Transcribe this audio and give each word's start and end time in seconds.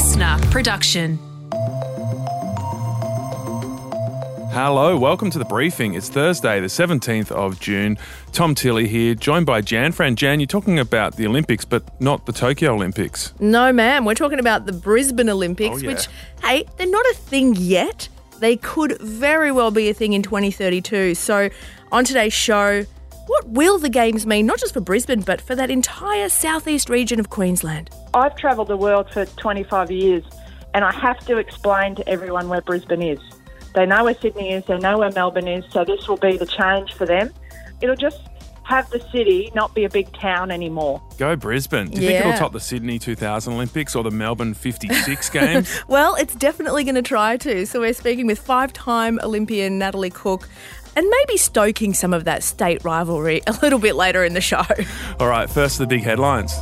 listener 0.00 0.38
production. 0.50 1.18
Hello, 4.50 4.96
welcome 4.96 5.28
to 5.28 5.38
the 5.38 5.44
briefing. 5.44 5.92
It's 5.92 6.08
Thursday, 6.08 6.58
the 6.58 6.68
17th 6.68 7.30
of 7.32 7.60
June. 7.60 7.98
Tom 8.32 8.54
Tilley 8.54 8.88
here, 8.88 9.14
joined 9.14 9.44
by 9.44 9.60
Jan 9.60 9.92
Fran. 9.92 10.16
Jan, 10.16 10.40
you're 10.40 10.46
talking 10.46 10.78
about 10.78 11.16
the 11.16 11.26
Olympics, 11.26 11.66
but 11.66 11.82
not 12.00 12.24
the 12.24 12.32
Tokyo 12.32 12.72
Olympics. 12.72 13.34
No, 13.40 13.74
ma'am. 13.74 14.06
We're 14.06 14.14
talking 14.14 14.38
about 14.38 14.64
the 14.64 14.72
Brisbane 14.72 15.28
Olympics, 15.28 15.76
Oh, 15.76 15.78
yeah. 15.80 15.88
which, 15.88 16.08
hey, 16.42 16.64
they're 16.78 16.86
not 16.90 17.04
a 17.10 17.14
thing 17.16 17.54
yet. 17.56 18.08
They 18.38 18.56
could 18.56 18.98
very 19.02 19.52
well 19.52 19.70
be 19.70 19.90
a 19.90 19.94
thing 19.94 20.14
in 20.14 20.22
2032. 20.22 21.14
So, 21.14 21.50
on 21.92 22.06
today's 22.06 22.32
show, 22.32 22.86
what 23.30 23.48
will 23.48 23.78
the 23.78 23.88
Games 23.88 24.26
mean, 24.26 24.44
not 24.44 24.58
just 24.58 24.74
for 24.74 24.80
Brisbane, 24.80 25.20
but 25.20 25.40
for 25.40 25.54
that 25.54 25.70
entire 25.70 26.28
southeast 26.28 26.90
region 26.90 27.20
of 27.20 27.30
Queensland? 27.30 27.88
I've 28.12 28.34
travelled 28.34 28.66
the 28.66 28.76
world 28.76 29.08
for 29.12 29.24
25 29.24 29.92
years 29.92 30.24
and 30.74 30.84
I 30.84 30.90
have 30.90 31.24
to 31.26 31.38
explain 31.38 31.94
to 31.94 32.08
everyone 32.08 32.48
where 32.48 32.60
Brisbane 32.60 33.02
is. 33.02 33.20
They 33.72 33.86
know 33.86 34.02
where 34.02 34.16
Sydney 34.16 34.52
is, 34.52 34.64
they 34.64 34.78
know 34.78 34.98
where 34.98 35.12
Melbourne 35.12 35.46
is, 35.46 35.64
so 35.70 35.84
this 35.84 36.08
will 36.08 36.16
be 36.16 36.38
the 36.38 36.46
change 36.46 36.94
for 36.94 37.06
them. 37.06 37.32
It'll 37.80 37.94
just 37.94 38.18
have 38.64 38.88
the 38.90 39.00
city 39.10 39.50
not 39.54 39.74
be 39.74 39.84
a 39.84 39.88
big 39.88 40.12
town 40.12 40.50
anymore. 40.50 41.02
Go 41.18 41.34
Brisbane. 41.34 41.90
Do 41.90 42.00
you 42.00 42.08
think 42.08 42.20
it'll 42.20 42.38
top 42.38 42.52
the 42.52 42.60
Sydney 42.60 42.98
2000 42.98 43.52
Olympics 43.52 43.96
or 43.96 44.04
the 44.04 44.12
Melbourne 44.12 44.54
56 44.54 45.30
Games? 45.30 45.82
Well, 45.88 46.14
it's 46.14 46.34
definitely 46.36 46.84
going 46.84 46.94
to 46.94 47.02
try 47.02 47.36
to. 47.38 47.66
So, 47.66 47.80
we're 47.80 47.92
speaking 47.92 48.26
with 48.26 48.38
five 48.38 48.72
time 48.72 49.18
Olympian 49.22 49.78
Natalie 49.78 50.10
Cook 50.10 50.48
and 51.00 51.08
maybe 51.08 51.38
stoking 51.38 51.94
some 51.94 52.12
of 52.12 52.24
that 52.24 52.42
state 52.42 52.84
rivalry 52.84 53.40
a 53.46 53.52
little 53.62 53.78
bit 53.78 53.96
later 53.96 54.22
in 54.22 54.34
the 54.34 54.40
show. 54.42 54.62
All 55.18 55.28
right, 55.28 55.48
first 55.48 55.78
the 55.78 55.86
big 55.86 56.02
headlines. 56.02 56.52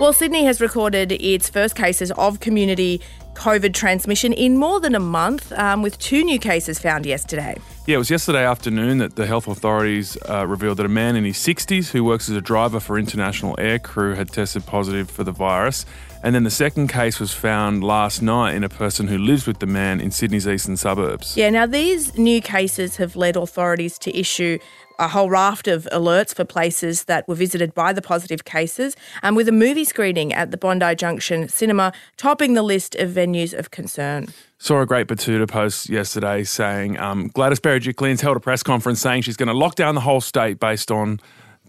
Well, 0.00 0.14
Sydney 0.14 0.44
has 0.46 0.58
recorded 0.58 1.12
its 1.12 1.50
first 1.50 1.76
cases 1.76 2.10
of 2.12 2.40
community 2.40 3.02
COVID 3.34 3.74
transmission 3.74 4.32
in 4.32 4.56
more 4.56 4.80
than 4.80 4.94
a 4.94 5.00
month, 5.00 5.52
um, 5.52 5.82
with 5.82 5.98
two 5.98 6.24
new 6.24 6.38
cases 6.38 6.78
found 6.78 7.04
yesterday. 7.04 7.58
Yeah, 7.86 7.94
it 7.94 7.98
was 7.98 8.10
yesterday 8.10 8.44
afternoon 8.44 8.98
that 8.98 9.16
the 9.16 9.26
health 9.26 9.48
authorities 9.48 10.18
uh, 10.28 10.46
revealed 10.46 10.76
that 10.76 10.86
a 10.86 10.90
man 10.90 11.16
in 11.16 11.24
his 11.24 11.38
60s 11.38 11.90
who 11.90 12.04
works 12.04 12.28
as 12.28 12.36
a 12.36 12.40
driver 12.40 12.78
for 12.78 12.98
international 12.98 13.54
air 13.58 13.78
crew 13.78 14.14
had 14.14 14.30
tested 14.30 14.66
positive 14.66 15.10
for 15.10 15.24
the 15.24 15.32
virus. 15.32 15.86
And 16.22 16.34
then 16.34 16.44
the 16.44 16.50
second 16.50 16.88
case 16.88 17.18
was 17.18 17.32
found 17.32 17.82
last 17.82 18.20
night 18.20 18.54
in 18.54 18.62
a 18.62 18.68
person 18.68 19.08
who 19.08 19.16
lives 19.16 19.46
with 19.46 19.60
the 19.60 19.66
man 19.66 19.98
in 19.98 20.10
Sydney's 20.10 20.46
eastern 20.46 20.76
suburbs. 20.76 21.38
Yeah, 21.38 21.48
now 21.48 21.64
these 21.64 22.18
new 22.18 22.42
cases 22.42 22.96
have 22.96 23.16
led 23.16 23.36
authorities 23.36 23.98
to 24.00 24.16
issue 24.16 24.58
a 25.00 25.08
whole 25.08 25.30
raft 25.30 25.66
of 25.66 25.88
alerts 25.92 26.34
for 26.34 26.44
places 26.44 27.04
that 27.04 27.26
were 27.26 27.34
visited 27.34 27.74
by 27.74 27.92
the 27.92 28.02
positive 28.02 28.44
cases, 28.44 28.94
and 29.22 29.34
with 29.34 29.48
a 29.48 29.52
movie 29.52 29.84
screening 29.84 30.32
at 30.32 30.50
the 30.50 30.56
Bondi 30.56 30.94
Junction 30.94 31.48
Cinema 31.48 31.92
topping 32.16 32.54
the 32.54 32.62
list 32.62 32.94
of 32.96 33.10
venues 33.10 33.58
of 33.58 33.70
concern. 33.70 34.28
Saw 34.58 34.82
a 34.82 34.86
great 34.86 35.08
Betoota 35.08 35.48
post 35.48 35.88
yesterday 35.88 36.44
saying 36.44 36.98
um, 36.98 37.28
Gladys 37.28 37.60
Berejiklian's 37.60 38.20
held 38.20 38.36
a 38.36 38.40
press 38.40 38.62
conference 38.62 39.00
saying 39.00 39.22
she's 39.22 39.36
going 39.36 39.48
to 39.48 39.54
lock 39.54 39.74
down 39.74 39.94
the 39.94 40.02
whole 40.02 40.20
state 40.20 40.60
based 40.60 40.90
on 40.90 41.18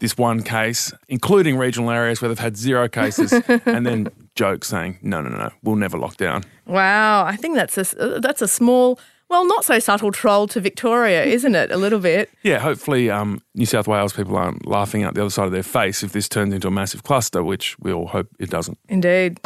this 0.02 0.18
one 0.18 0.44
case, 0.44 0.92
including 1.08 1.58
regional 1.58 1.90
areas 1.90 2.22
where 2.22 2.28
they've 2.28 2.40
had 2.40 2.58
zero 2.58 2.90
cases, 2.90 3.32
and 3.66 3.86
then 3.86 4.10
jokes 4.36 4.68
saying, 4.68 4.98
no, 5.02 5.22
no, 5.22 5.30
no, 5.30 5.38
no, 5.38 5.52
we'll 5.64 5.76
never 5.76 5.98
lock 5.98 6.18
down. 6.18 6.44
Wow, 6.66 7.24
I 7.24 7.36
think 7.38 7.56
that's 7.56 7.78
a 7.78 8.20
that's 8.20 8.42
a 8.42 8.48
small, 8.48 9.00
well, 9.32 9.48
not 9.48 9.64
so 9.64 9.80
subtle 9.80 10.12
troll 10.12 10.46
to 10.48 10.60
Victoria, 10.60 11.24
isn't 11.38 11.56
it? 11.56 11.72
A 11.72 11.78
little 11.78 12.00
bit. 12.00 12.30
Yeah, 12.44 12.60
hopefully 12.60 13.10
um, 13.10 13.42
New 13.56 13.66
South 13.66 13.88
Wales 13.88 14.14
people 14.14 14.36
aren't 14.36 14.68
laughing 14.68 15.04
out 15.04 15.16
the 15.16 15.22
other 15.22 15.30
side 15.30 15.46
of 15.46 15.54
their 15.54 15.64
face 15.64 16.04
if 16.04 16.12
this 16.12 16.28
turns 16.28 16.54
into 16.54 16.68
a 16.68 16.72
massive 16.72 17.04
cluster, 17.04 17.42
which 17.42 17.80
we 17.80 17.94
all 17.94 18.08
hope 18.08 18.28
it 18.40 18.50
doesn't. 18.50 18.78
Indeed. 18.90 19.40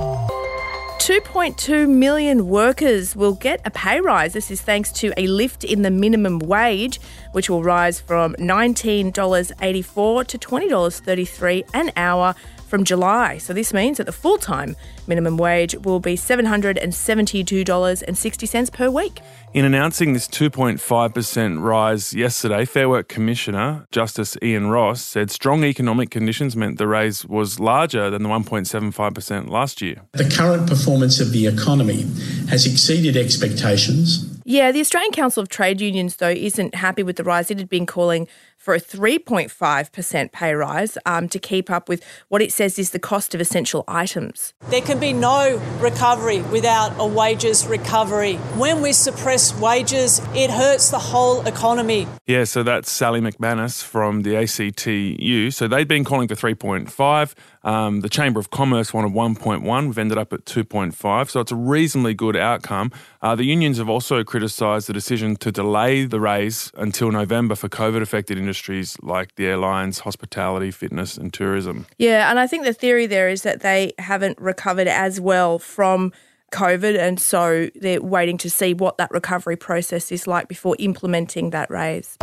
2.2 1.05 1.87
million 1.87 2.47
workers 2.47 3.15
will 3.15 3.33
get 3.35 3.61
a 3.63 3.69
pay 3.69 4.01
rise. 4.01 4.33
This 4.33 4.49
is 4.49 4.59
thanks 4.59 4.91
to 4.93 5.13
a 5.17 5.27
lift 5.27 5.63
in 5.63 5.83
the 5.83 5.91
minimum 5.91 6.39
wage, 6.39 6.99
which 7.33 7.47
will 7.47 7.61
rise 7.61 7.99
from 7.99 8.33
$19.84 8.35 10.25
to 10.25 10.37
$20.33 10.39 11.69
an 11.75 11.91
hour 11.95 12.33
from 12.75 12.83
July. 12.83 13.37
So 13.37 13.53
this 13.53 13.73
means 13.73 13.99
that 13.99 14.03
the 14.03 14.11
full 14.11 14.37
time 14.37 14.75
minimum 15.07 15.37
wage 15.37 15.73
will 15.85 16.01
be 16.01 16.17
$772.60 16.17 18.73
per 18.73 18.89
week. 18.89 19.21
In 19.53 19.63
announcing 19.63 20.11
this 20.11 20.27
2.5% 20.27 21.63
rise 21.63 22.13
yesterday, 22.13 22.65
Fair 22.65 22.89
Work 22.89 23.07
Commissioner 23.07 23.85
Justice 23.91 24.35
Ian 24.43 24.67
Ross 24.67 25.01
said 25.01 25.31
strong 25.31 25.63
economic 25.63 26.09
conditions 26.09 26.57
meant 26.57 26.77
the 26.77 26.85
raise 26.85 27.25
was 27.25 27.61
larger 27.61 28.09
than 28.09 28.23
the 28.23 28.29
1.75% 28.29 29.47
last 29.47 29.81
year. 29.81 30.01
The 30.11 30.29
current 30.29 30.67
performance 30.67 31.21
of 31.21 31.31
the 31.31 31.47
economy 31.47 32.01
has 32.49 32.65
exceeded 32.65 33.15
expectations. 33.15 34.37
Yeah, 34.43 34.73
the 34.73 34.81
Australian 34.81 35.13
Council 35.13 35.41
of 35.41 35.47
Trade 35.47 35.79
Unions, 35.79 36.17
though, 36.17 36.27
isn't 36.29 36.75
happy 36.75 37.03
with 37.03 37.15
the 37.15 37.23
rise. 37.23 37.49
It 37.49 37.57
had 37.57 37.69
been 37.69 37.85
calling 37.85 38.27
for 38.65 38.73
a 38.73 38.79
3.5% 38.79 40.31
pay 40.31 40.53
rise 40.55 40.97
um, 41.05 41.29
to 41.29 41.37
keep 41.37 41.69
up 41.69 41.87
with 41.87 42.03
what 42.29 42.41
it 42.41 42.51
says 42.51 42.79
is 42.79 42.89
the 42.89 42.99
cost 42.99 43.35
of 43.35 43.39
essential 43.39 43.83
items. 43.87 44.53
There 44.69 44.81
can 44.81 44.99
be 44.99 45.13
no 45.13 45.61
recovery 45.79 46.41
without 46.41 46.91
a 46.97 47.05
wages 47.05 47.67
recovery. 47.67 48.37
When 48.57 48.81
we 48.81 48.91
suppress 48.91 49.53
wages, 49.59 50.19
it 50.33 50.49
hurts 50.49 50.89
the 50.89 50.97
whole 50.97 51.45
economy. 51.45 52.07
Yeah, 52.25 52.45
so 52.45 52.63
that's 52.63 52.89
Sally 52.89 53.21
McManus 53.21 53.83
from 53.83 54.23
the 54.23 54.35
ACTU. 54.35 55.51
So 55.51 55.67
they'd 55.67 55.87
been 55.87 56.03
calling 56.03 56.27
for 56.27 56.33
3.5. 56.33 57.35
Um, 57.63 58.01
the 58.01 58.09
Chamber 58.09 58.39
of 58.39 58.49
Commerce 58.49 58.93
wanted 58.95 59.11
1.1. 59.11 59.87
We've 59.87 59.97
ended 59.97 60.17
up 60.17 60.33
at 60.33 60.45
2.5. 60.45 61.29
So 61.29 61.39
it's 61.39 61.51
a 61.51 61.55
reasonably 61.55 62.15
good 62.15 62.35
outcome. 62.35 62.91
Uh, 63.21 63.35
the 63.35 63.43
unions 63.43 63.77
have 63.77 63.89
also 63.89 64.23
criticised 64.23 64.87
the 64.87 64.93
decision 64.93 65.35
to 65.37 65.51
delay 65.51 66.05
the 66.05 66.19
raise 66.19 66.71
until 66.75 67.11
November 67.11 67.53
for 67.55 67.69
COVID 67.69 68.01
affected 68.01 68.37
industries 68.37 68.54
like 69.01 69.35
the 69.35 69.45
airlines, 69.45 69.99
hospitality, 69.99 70.71
fitness, 70.71 71.17
and 71.17 71.33
tourism. 71.33 71.85
Yeah, 71.97 72.29
and 72.29 72.39
I 72.39 72.47
think 72.47 72.65
the 72.65 72.73
theory 72.73 73.05
there 73.05 73.29
is 73.29 73.43
that 73.43 73.61
they 73.61 73.93
haven't 73.99 74.39
recovered 74.39 74.87
as 74.87 75.19
well 75.19 75.59
from 75.59 76.11
COVID, 76.51 76.97
and 76.97 77.19
so 77.19 77.69
they're 77.75 78.01
waiting 78.01 78.37
to 78.39 78.49
see 78.49 78.73
what 78.73 78.97
that 78.97 79.11
recovery 79.11 79.57
process 79.57 80.11
is 80.11 80.27
like 80.27 80.47
before 80.47 80.75
implementing 80.79 81.49
that 81.49 81.69
raise. 81.69 82.17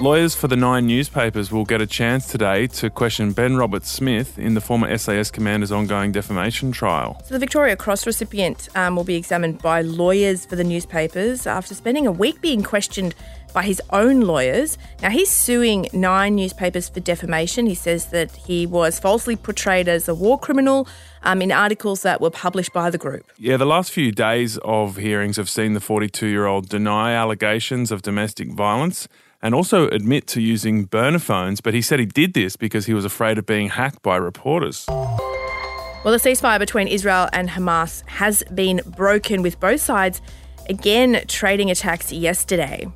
Lawyers 0.00 0.34
for 0.34 0.48
the 0.48 0.56
nine 0.56 0.88
newspapers 0.88 1.52
will 1.52 1.64
get 1.64 1.80
a 1.80 1.86
chance 1.86 2.26
today 2.26 2.66
to 2.66 2.90
question 2.90 3.32
Ben 3.32 3.56
Roberts-Smith 3.56 4.36
in 4.40 4.54
the 4.54 4.60
former 4.60 4.98
SAS 4.98 5.30
commander's 5.30 5.70
ongoing 5.70 6.10
defamation 6.10 6.72
trial. 6.72 7.22
So 7.24 7.34
the 7.34 7.38
Victoria 7.38 7.76
Cross 7.76 8.04
recipient 8.04 8.68
um, 8.74 8.96
will 8.96 9.04
be 9.04 9.14
examined 9.14 9.62
by 9.62 9.82
lawyers 9.82 10.46
for 10.46 10.56
the 10.56 10.64
newspapers 10.64 11.46
after 11.46 11.76
spending 11.76 12.08
a 12.08 12.12
week 12.12 12.40
being 12.40 12.64
questioned 12.64 13.14
by 13.54 13.62
his 13.62 13.80
own 13.90 14.20
lawyers. 14.20 14.76
Now 15.00 15.08
he's 15.08 15.30
suing 15.30 15.86
nine 15.94 16.34
newspapers 16.34 16.90
for 16.90 17.00
defamation. 17.00 17.64
He 17.64 17.74
says 17.74 18.06
that 18.06 18.32
he 18.32 18.66
was 18.66 19.00
falsely 19.00 19.36
portrayed 19.36 19.88
as 19.88 20.06
a 20.06 20.14
war 20.14 20.38
criminal 20.38 20.86
um, 21.22 21.40
in 21.40 21.50
articles 21.50 22.02
that 22.02 22.20
were 22.20 22.30
published 22.30 22.74
by 22.74 22.90
the 22.90 22.98
group. 22.98 23.24
Yeah, 23.38 23.56
the 23.56 23.64
last 23.64 23.90
few 23.92 24.12
days 24.12 24.58
of 24.58 24.96
hearings 24.96 25.38
have 25.38 25.48
seen 25.48 25.72
the 25.72 25.80
42 25.80 26.26
year 26.26 26.44
old 26.44 26.68
deny 26.68 27.14
allegations 27.14 27.90
of 27.90 28.02
domestic 28.02 28.52
violence 28.52 29.08
and 29.40 29.54
also 29.54 29.88
admit 29.88 30.26
to 30.26 30.40
using 30.40 30.84
burner 30.84 31.18
phones, 31.18 31.60
but 31.60 31.74
he 31.74 31.82
said 31.82 32.00
he 32.00 32.06
did 32.06 32.34
this 32.34 32.56
because 32.56 32.86
he 32.86 32.94
was 32.94 33.04
afraid 33.04 33.38
of 33.38 33.46
being 33.46 33.68
hacked 33.68 34.02
by 34.02 34.16
reporters. 34.16 34.86
Well, 34.88 36.12
the 36.12 36.18
ceasefire 36.18 36.58
between 36.58 36.88
Israel 36.88 37.30
and 37.32 37.48
Hamas 37.48 38.06
has 38.06 38.42
been 38.54 38.82
broken 38.84 39.40
with 39.40 39.58
both 39.58 39.80
sides 39.80 40.20
again 40.68 41.24
trading 41.28 41.70
attacks 41.70 42.12
yesterday. 42.12 42.86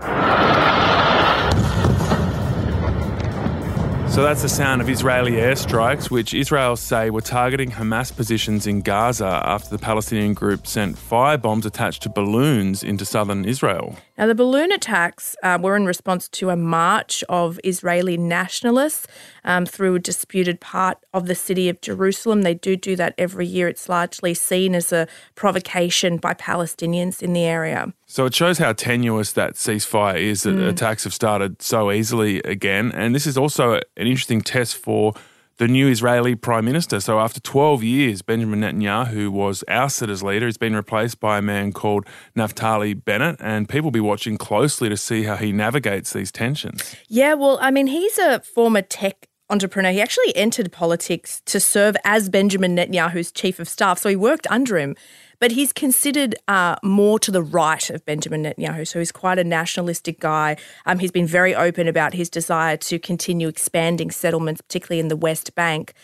So 4.18 4.24
that's 4.24 4.42
the 4.42 4.48
sound 4.48 4.80
of 4.80 4.88
Israeli 4.90 5.34
airstrikes, 5.34 6.10
which 6.10 6.34
Israel 6.34 6.74
say 6.74 7.08
were 7.08 7.20
targeting 7.20 7.70
Hamas 7.70 8.10
positions 8.10 8.66
in 8.66 8.80
Gaza 8.80 9.40
after 9.44 9.70
the 9.70 9.78
Palestinian 9.78 10.34
group 10.34 10.66
sent 10.66 10.96
firebombs 10.96 11.64
attached 11.64 12.02
to 12.02 12.08
balloons 12.08 12.82
into 12.82 13.04
southern 13.04 13.44
Israel. 13.44 13.96
Now, 14.18 14.26
the 14.26 14.34
balloon 14.34 14.72
attacks 14.72 15.36
uh, 15.44 15.60
were 15.62 15.76
in 15.76 15.86
response 15.86 16.28
to 16.30 16.50
a 16.50 16.56
march 16.56 17.22
of 17.28 17.60
Israeli 17.62 18.16
nationalists 18.16 19.06
um, 19.44 19.64
through 19.64 19.94
a 19.94 20.00
disputed 20.00 20.58
part 20.58 20.98
of 21.14 21.28
the 21.28 21.36
city 21.36 21.68
of 21.68 21.80
Jerusalem. 21.80 22.42
They 22.42 22.54
do 22.54 22.76
do 22.76 22.96
that 22.96 23.14
every 23.18 23.46
year. 23.46 23.68
It's 23.68 23.88
largely 23.88 24.34
seen 24.34 24.74
as 24.74 24.92
a 24.92 25.06
provocation 25.36 26.16
by 26.16 26.34
Palestinians 26.34 27.22
in 27.22 27.34
the 27.34 27.44
area. 27.44 27.94
So 28.10 28.24
it 28.24 28.34
shows 28.34 28.56
how 28.56 28.72
tenuous 28.72 29.32
that 29.32 29.54
ceasefire 29.54 30.18
is 30.18 30.42
that 30.44 30.56
mm. 30.56 30.66
attacks 30.66 31.04
have 31.04 31.12
started 31.12 31.60
so 31.60 31.92
easily 31.92 32.38
again. 32.40 32.90
And 32.92 33.14
this 33.14 33.26
is 33.26 33.36
also 33.36 33.74
an 33.74 34.06
interesting 34.06 34.40
test 34.40 34.78
for 34.78 35.12
the 35.58 35.68
new 35.68 35.88
Israeli 35.88 36.34
prime 36.34 36.64
minister. 36.64 37.00
So 37.00 37.18
after 37.18 37.38
12 37.38 37.84
years, 37.84 38.22
Benjamin 38.22 38.60
Netanyahu 38.60 39.08
who 39.08 39.30
was 39.30 39.62
ousted 39.68 40.08
as 40.08 40.22
leader. 40.22 40.46
He's 40.46 40.56
been 40.56 40.74
replaced 40.74 41.20
by 41.20 41.38
a 41.38 41.42
man 41.42 41.72
called 41.72 42.06
Naftali 42.34 43.04
Bennett, 43.04 43.36
and 43.40 43.68
people 43.68 43.84
will 43.84 43.92
be 43.92 44.00
watching 44.00 44.38
closely 44.38 44.88
to 44.88 44.96
see 44.96 45.24
how 45.24 45.36
he 45.36 45.52
navigates 45.52 46.12
these 46.12 46.32
tensions. 46.32 46.96
Yeah, 47.08 47.34
well, 47.34 47.58
I 47.60 47.70
mean, 47.70 47.88
he's 47.88 48.18
a 48.18 48.40
former 48.40 48.82
tech 48.82 49.27
entrepreneur. 49.50 49.90
He 49.90 50.00
actually 50.00 50.34
entered 50.36 50.72
politics 50.72 51.42
to 51.46 51.60
serve 51.60 51.96
as 52.04 52.28
Benjamin 52.28 52.76
Netanyahu's 52.76 53.32
chief 53.32 53.58
of 53.58 53.68
staff. 53.68 53.98
So 53.98 54.08
he 54.08 54.16
worked 54.16 54.46
under 54.50 54.78
him. 54.78 54.96
But 55.40 55.52
he's 55.52 55.72
considered 55.72 56.34
uh, 56.48 56.76
more 56.82 57.20
to 57.20 57.30
the 57.30 57.42
right 57.42 57.90
of 57.90 58.04
Benjamin 58.04 58.42
Netanyahu. 58.42 58.86
So 58.88 58.98
he's 58.98 59.12
quite 59.12 59.38
a 59.38 59.44
nationalistic 59.44 60.18
guy. 60.18 60.56
Um, 60.84 60.98
he's 60.98 61.12
been 61.12 61.28
very 61.28 61.54
open 61.54 61.86
about 61.86 62.12
his 62.12 62.28
desire 62.28 62.76
to 62.78 62.98
continue 62.98 63.46
expanding 63.46 64.10
settlements, 64.10 64.60
particularly 64.60 64.98
in 64.98 65.06
the 65.06 65.16
West 65.16 65.54
Bank. 65.54 65.94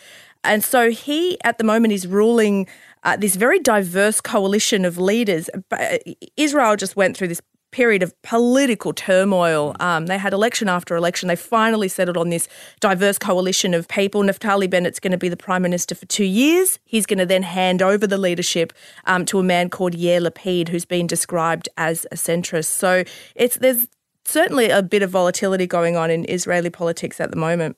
And 0.45 0.63
so 0.63 0.89
he, 0.89 1.37
at 1.43 1.57
the 1.57 1.65
moment, 1.65 1.91
is 1.91 2.07
ruling 2.07 2.67
uh, 3.03 3.17
this 3.17 3.35
very 3.35 3.59
diverse 3.59 4.21
coalition 4.21 4.85
of 4.85 4.97
leaders. 4.97 5.49
Uh, 5.69 5.97
Israel 6.37 6.77
just 6.77 6.95
went 6.95 7.17
through 7.17 7.27
this 7.27 7.41
period 7.75 8.01
of 8.01 8.13
political 8.21 8.93
turmoil. 8.93 9.75
Um, 9.81 10.05
they 10.05 10.17
had 10.17 10.31
election 10.31 10.69
after 10.69 10.95
election. 10.95 11.27
They 11.27 11.35
finally 11.35 11.89
settled 11.89 12.15
on 12.15 12.29
this 12.29 12.47
diverse 12.79 13.17
coalition 13.19 13.73
of 13.73 13.89
people. 13.89 14.23
Naftali 14.23 14.69
Bennett's 14.69 14.97
going 14.97 15.11
to 15.11 15.17
be 15.17 15.27
the 15.27 15.35
prime 15.35 15.61
minister 15.61 15.93
for 15.93 16.05
two 16.05 16.23
years. 16.23 16.79
He's 16.85 17.05
going 17.05 17.19
to 17.19 17.25
then 17.25 17.43
hand 17.43 17.81
over 17.81 18.07
the 18.07 18.17
leadership 18.17 18.71
um, 19.03 19.25
to 19.25 19.39
a 19.39 19.43
man 19.43 19.69
called 19.69 19.91
Yair 19.91 20.25
Lapid, 20.25 20.69
who's 20.69 20.85
been 20.85 21.05
described 21.05 21.67
as 21.75 22.07
a 22.13 22.15
centrist. 22.15 22.67
So 22.67 23.03
it's 23.35 23.57
there's 23.57 23.87
certainly 24.23 24.69
a 24.69 24.81
bit 24.81 25.03
of 25.03 25.09
volatility 25.09 25.67
going 25.67 25.97
on 25.97 26.09
in 26.09 26.25
Israeli 26.29 26.69
politics 26.69 27.19
at 27.19 27.29
the 27.29 27.37
moment. 27.37 27.75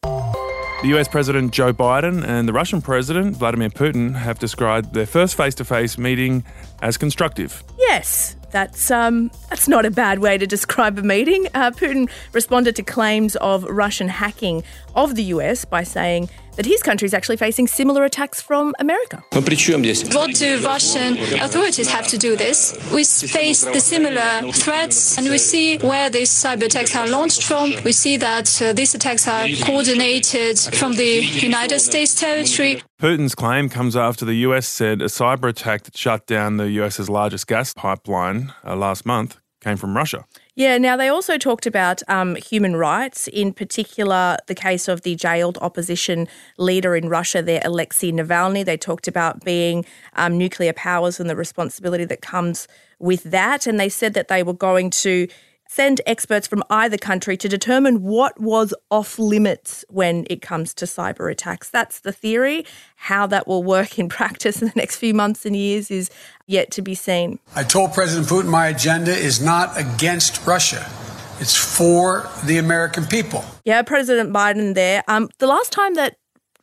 The 0.84 0.90
US 0.90 1.08
President 1.08 1.52
Joe 1.54 1.74
Biden 1.74 2.24
and 2.24 2.48
the 2.48 2.54
Russian 2.54 2.84
President 2.84 3.36
Vladimir 3.36 3.72
Putin 3.72 4.14
have 4.14 4.38
described 4.38 4.94
their 4.94 5.08
first 5.08 5.36
face 5.36 5.56
to 5.56 5.66
face 5.66 5.98
meeting 5.98 6.44
as 6.84 6.98
constructive. 6.98 7.64
Yes, 7.80 8.36
that's 8.52 8.92
um, 8.92 9.32
that's 9.50 9.68
not 9.68 9.86
a 9.86 9.92
bad 9.92 10.20
way 10.20 10.38
to 10.38 10.48
describe 10.48 10.98
a 10.98 11.04
meeting. 11.04 11.48
Uh, 11.54 11.72
Putin 11.72 12.10
responded 12.34 12.76
to 12.76 12.84
claims 12.84 13.36
of 13.38 13.64
Russian 13.64 14.10
hacking 14.10 14.64
of 14.96 15.16
the 15.16 15.24
US 15.24 15.66
by 15.66 15.84
saying 15.84 16.30
that 16.58 16.66
his 16.66 16.82
country 16.82 17.06
is 17.06 17.14
actually 17.14 17.38
facing 17.38 17.68
similar 17.68 18.04
attacks 18.04 18.42
from 18.42 18.74
America. 18.80 19.24
What 19.32 20.34
do 20.36 20.60
Russian 20.66 21.18
authorities 21.40 21.88
have 21.90 22.08
to 22.08 22.18
do 22.18 22.36
this? 22.36 22.74
We 22.92 23.04
face 23.04 23.64
the 23.64 23.80
similar 23.80 24.52
threats 24.52 25.18
and 25.18 25.28
we 25.30 25.38
see 25.38 25.78
where 25.78 26.10
these 26.10 26.32
cyber 26.32 26.64
attacks 26.64 26.96
are 26.96 27.08
launched 27.08 27.44
from. 27.44 27.74
We 27.86 27.92
see 27.92 28.18
that 28.18 28.62
uh, 28.62 28.74
these 28.74 28.96
attacks 28.96 29.28
are 29.28 29.48
coordinated 29.64 30.58
from 30.60 30.94
the 30.94 31.22
United 31.50 31.80
States 31.80 32.16
territory. 32.16 32.82
Putin's 33.00 33.36
claim 33.36 33.70
comes 33.70 33.96
after 33.96 34.26
the 34.26 34.34
US 34.38 34.68
said 34.68 35.04
a 35.04 35.06
cyber 35.06 35.50
attack 35.50 35.84
that 35.84 35.96
shut 35.96 36.26
down 36.26 36.58
the 36.58 36.72
US's 36.72 37.12
largest 37.12 37.46
gas 37.46 37.72
pipeline 37.72 38.52
uh, 38.66 38.76
last 38.76 39.06
month 39.06 39.38
came 39.62 39.78
from 39.78 39.96
Russia. 39.96 40.26
Yeah, 40.56 40.80
now 40.80 40.98
they 40.98 41.08
also 41.08 41.38
talked 41.38 41.68
about 41.68 42.02
um, 42.08 42.36
human 42.38 42.76
rights, 42.76 43.28
in 43.28 43.54
particular, 43.54 44.38
the 44.48 44.56
case 44.56 44.88
of 44.88 45.02
the 45.02 45.16
jailed 45.16 45.60
opposition 45.62 46.28
leader 46.58 46.96
in 46.96 47.08
Russia, 47.08 47.44
there, 47.44 47.62
Alexei 47.64 48.12
Navalny. 48.12 48.66
They 48.66 48.78
talked 48.78 49.08
about 49.08 49.44
being 49.44 49.86
um, 50.16 50.36
nuclear 50.36 50.74
powers 50.74 51.20
and 51.20 51.30
the 51.30 51.36
responsibility 51.36 52.06
that 52.06 52.22
comes 52.22 52.68
with 52.98 53.22
that. 53.24 53.68
And 53.68 53.80
they 53.80 53.90
said 53.90 54.16
that 54.16 54.28
they 54.28 54.42
were 54.42 54.54
going 54.54 54.90
to 54.90 55.28
send 55.68 56.02
experts 56.06 56.48
from 56.48 56.64
either 56.69 56.98
country 56.98 57.38
to 57.38 57.50
determine 57.50 58.04
what 58.04 58.40
was 58.40 58.74
off 58.90 59.19
limits 59.19 59.86
when 59.90 60.25
it 60.30 60.42
comes 60.42 60.74
to 60.75 60.86
cyber 60.86 61.31
attacks. 61.31 61.69
That's 61.69 62.00
the 62.00 62.12
theory. 62.12 62.66
How 62.96 63.28
that 63.28 63.48
will 63.48 63.64
work 63.64 64.00
in 64.00 64.10
practice 64.19 64.62
in 64.62 64.69
the 64.69 64.74
next 64.75 64.98
few 64.98 65.14
months 65.14 65.46
and 65.46 65.56
years 65.56 65.92
is 65.92 66.10
yet 66.46 66.72
to 66.72 66.81
be 66.81 66.96
seen. 66.96 67.40
I 67.56 67.64
told 67.64 67.94
President 67.94 68.28
Putin 68.28 68.50
my 68.50 68.68
agenda 68.68 69.12
is 69.12 69.42
not 69.42 69.78
against 69.80 70.46
Russia. 70.46 70.90
It's 71.40 71.56
for 71.56 72.28
the 72.46 72.58
American 72.58 73.06
people. 73.06 73.46
Yeah, 73.64 73.81
President 73.84 74.34
Biden 74.34 74.74
there. 74.74 75.04
Um, 75.08 75.30
the 75.38 75.46
last 75.46 75.72
time 75.72 75.94
that 75.94 76.18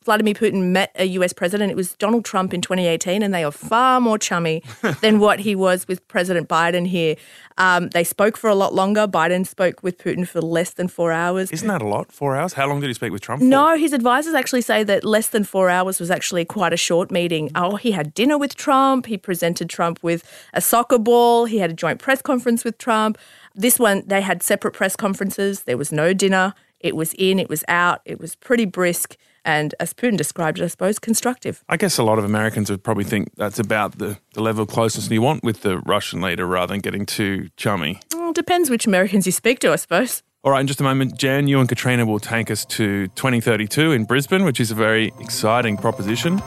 Vladimir 0.05 0.35
Putin 0.35 0.71
met 0.71 0.93
a 0.97 1.05
US 1.05 1.33
president, 1.33 1.71
it 1.71 1.77
was 1.77 1.95
Donald 1.95 2.25
Trump 2.25 2.53
in 2.53 2.61
2018, 2.61 3.23
and 3.23 3.33
they 3.33 3.43
are 3.43 3.51
far 3.51 4.01
more 4.01 4.19
chummy 4.19 4.63
than 5.01 5.19
what 5.19 5.41
he 5.41 5.55
was 5.55 5.89
with 5.89 6.07
President 6.09 6.49
Biden 6.49 6.87
here. 6.87 7.17
Um, 7.57 7.89
they 7.91 8.05
spoke 8.05 8.37
for 8.37 8.51
a 8.51 8.55
lot 8.55 8.75
longer. 8.75 9.07
Biden 9.07 9.47
spoke 9.47 9.83
with 9.83 9.97
Putin 9.99 10.27
for 10.27 10.43
less 10.43 10.75
than 10.75 10.89
four 10.89 11.13
hours. 11.13 11.51
Isn't 11.51 11.69
that 11.69 11.81
a 11.81 11.87
lot? 11.87 12.13
Four 12.13 12.37
hours? 12.37 12.53
How 12.53 12.69
long 12.69 12.81
did 12.81 12.89
he 12.89 12.95
speak 12.95 13.13
with 13.13 13.23
Trump 13.23 13.41
for? 13.41 13.47
No, 13.47 13.77
his 13.77 13.93
advisors 13.93 14.35
actually 14.35 14.61
say 14.61 14.85
that 14.85 15.05
less 15.05 15.29
than 15.29 15.45
four 15.45 15.71
hours 15.71 16.01
was 16.01 16.11
actually 16.11 16.45
quite 16.45 16.73
a 16.73 16.77
short 16.77 17.11
meeting. 17.11 17.51
Oh, 17.55 17.77
he 17.77 17.93
had 17.93 18.13
dinner 18.13 18.37
with 18.37 18.57
Trump. 18.57 19.07
He 19.07 19.17
presented 19.17 19.71
Trump 19.71 20.03
with 20.03 20.23
a 20.53 20.61
soccer 20.61 20.99
ball. 20.99 21.47
He 21.47 21.59
had 21.59 21.71
a 21.71 21.75
joint 21.75 22.01
press 22.01 22.21
conference 22.21 22.65
with 22.65 22.77
Trump. 22.79 23.17
This 23.55 23.79
one, 23.79 24.03
they 24.07 24.21
had 24.21 24.43
separate 24.43 24.75
press 24.75 24.97
conferences. 24.97 25.63
There 25.63 25.79
was 25.79 25.93
no 25.93 26.13
dinner. 26.13 26.55
It 26.81 26.97
was 26.97 27.15
in, 27.15 27.39
it 27.39 27.49
was 27.49 27.65
out. 27.69 28.03
It 28.05 28.21
was 28.21 28.35
pretty 28.35 28.67
brisk 28.67 29.17
and 29.45 29.75
as 29.81 29.93
Putin 29.93 30.17
described 30.17 30.61
it, 30.61 30.65
I 30.65 30.69
suppose, 30.69 30.99
constructive. 30.99 31.63
I 31.69 31.77
guess 31.77 31.99
a 31.99 32.03
lot 32.03 32.19
of 32.19 32.25
Americans 32.25 32.71
would 32.71 32.83
probably 32.83 33.05
think 33.05 33.31
that's 33.37 33.59
about 33.59 33.99
the, 33.99 34.19
the 34.33 34.43
level 34.43 34.63
of 34.63 34.69
closeness 34.69 35.11
you 35.11 35.23
want 35.23 35.45
with 35.45 35.63
the 35.63 35.79
Russian 35.81 36.21
leader 36.21 36.47
rather 36.47 36.73
than 36.73 36.81
getting 36.81 37.07
too 37.07 37.51
chummy. 37.57 38.01
Well, 38.13 38.33
depends 38.33 38.71
which 38.71 38.87
Americans 38.87 39.27
you 39.27 39.33
speak 39.33 39.59
to, 39.61 39.73
I 39.73 39.77
suppose. 39.77 40.23
All 40.43 40.53
right, 40.53 40.61
in 40.61 40.67
just 40.67 40.81
a 40.81 40.85
moment, 40.85 41.17
Jan, 41.17 41.49
you 41.49 41.59
and 41.59 41.69
Katrina 41.69 42.05
will 42.05 42.19
take 42.19 42.51
us 42.51 42.67
to 42.67 43.09
2032 43.09 43.93
in 43.93 44.05
Brisbane, 44.05 44.45
which 44.45 44.61
is 44.61 44.71
a 44.71 44.75
very 44.75 45.11
exciting 45.19 45.79
proposition. 45.79 46.43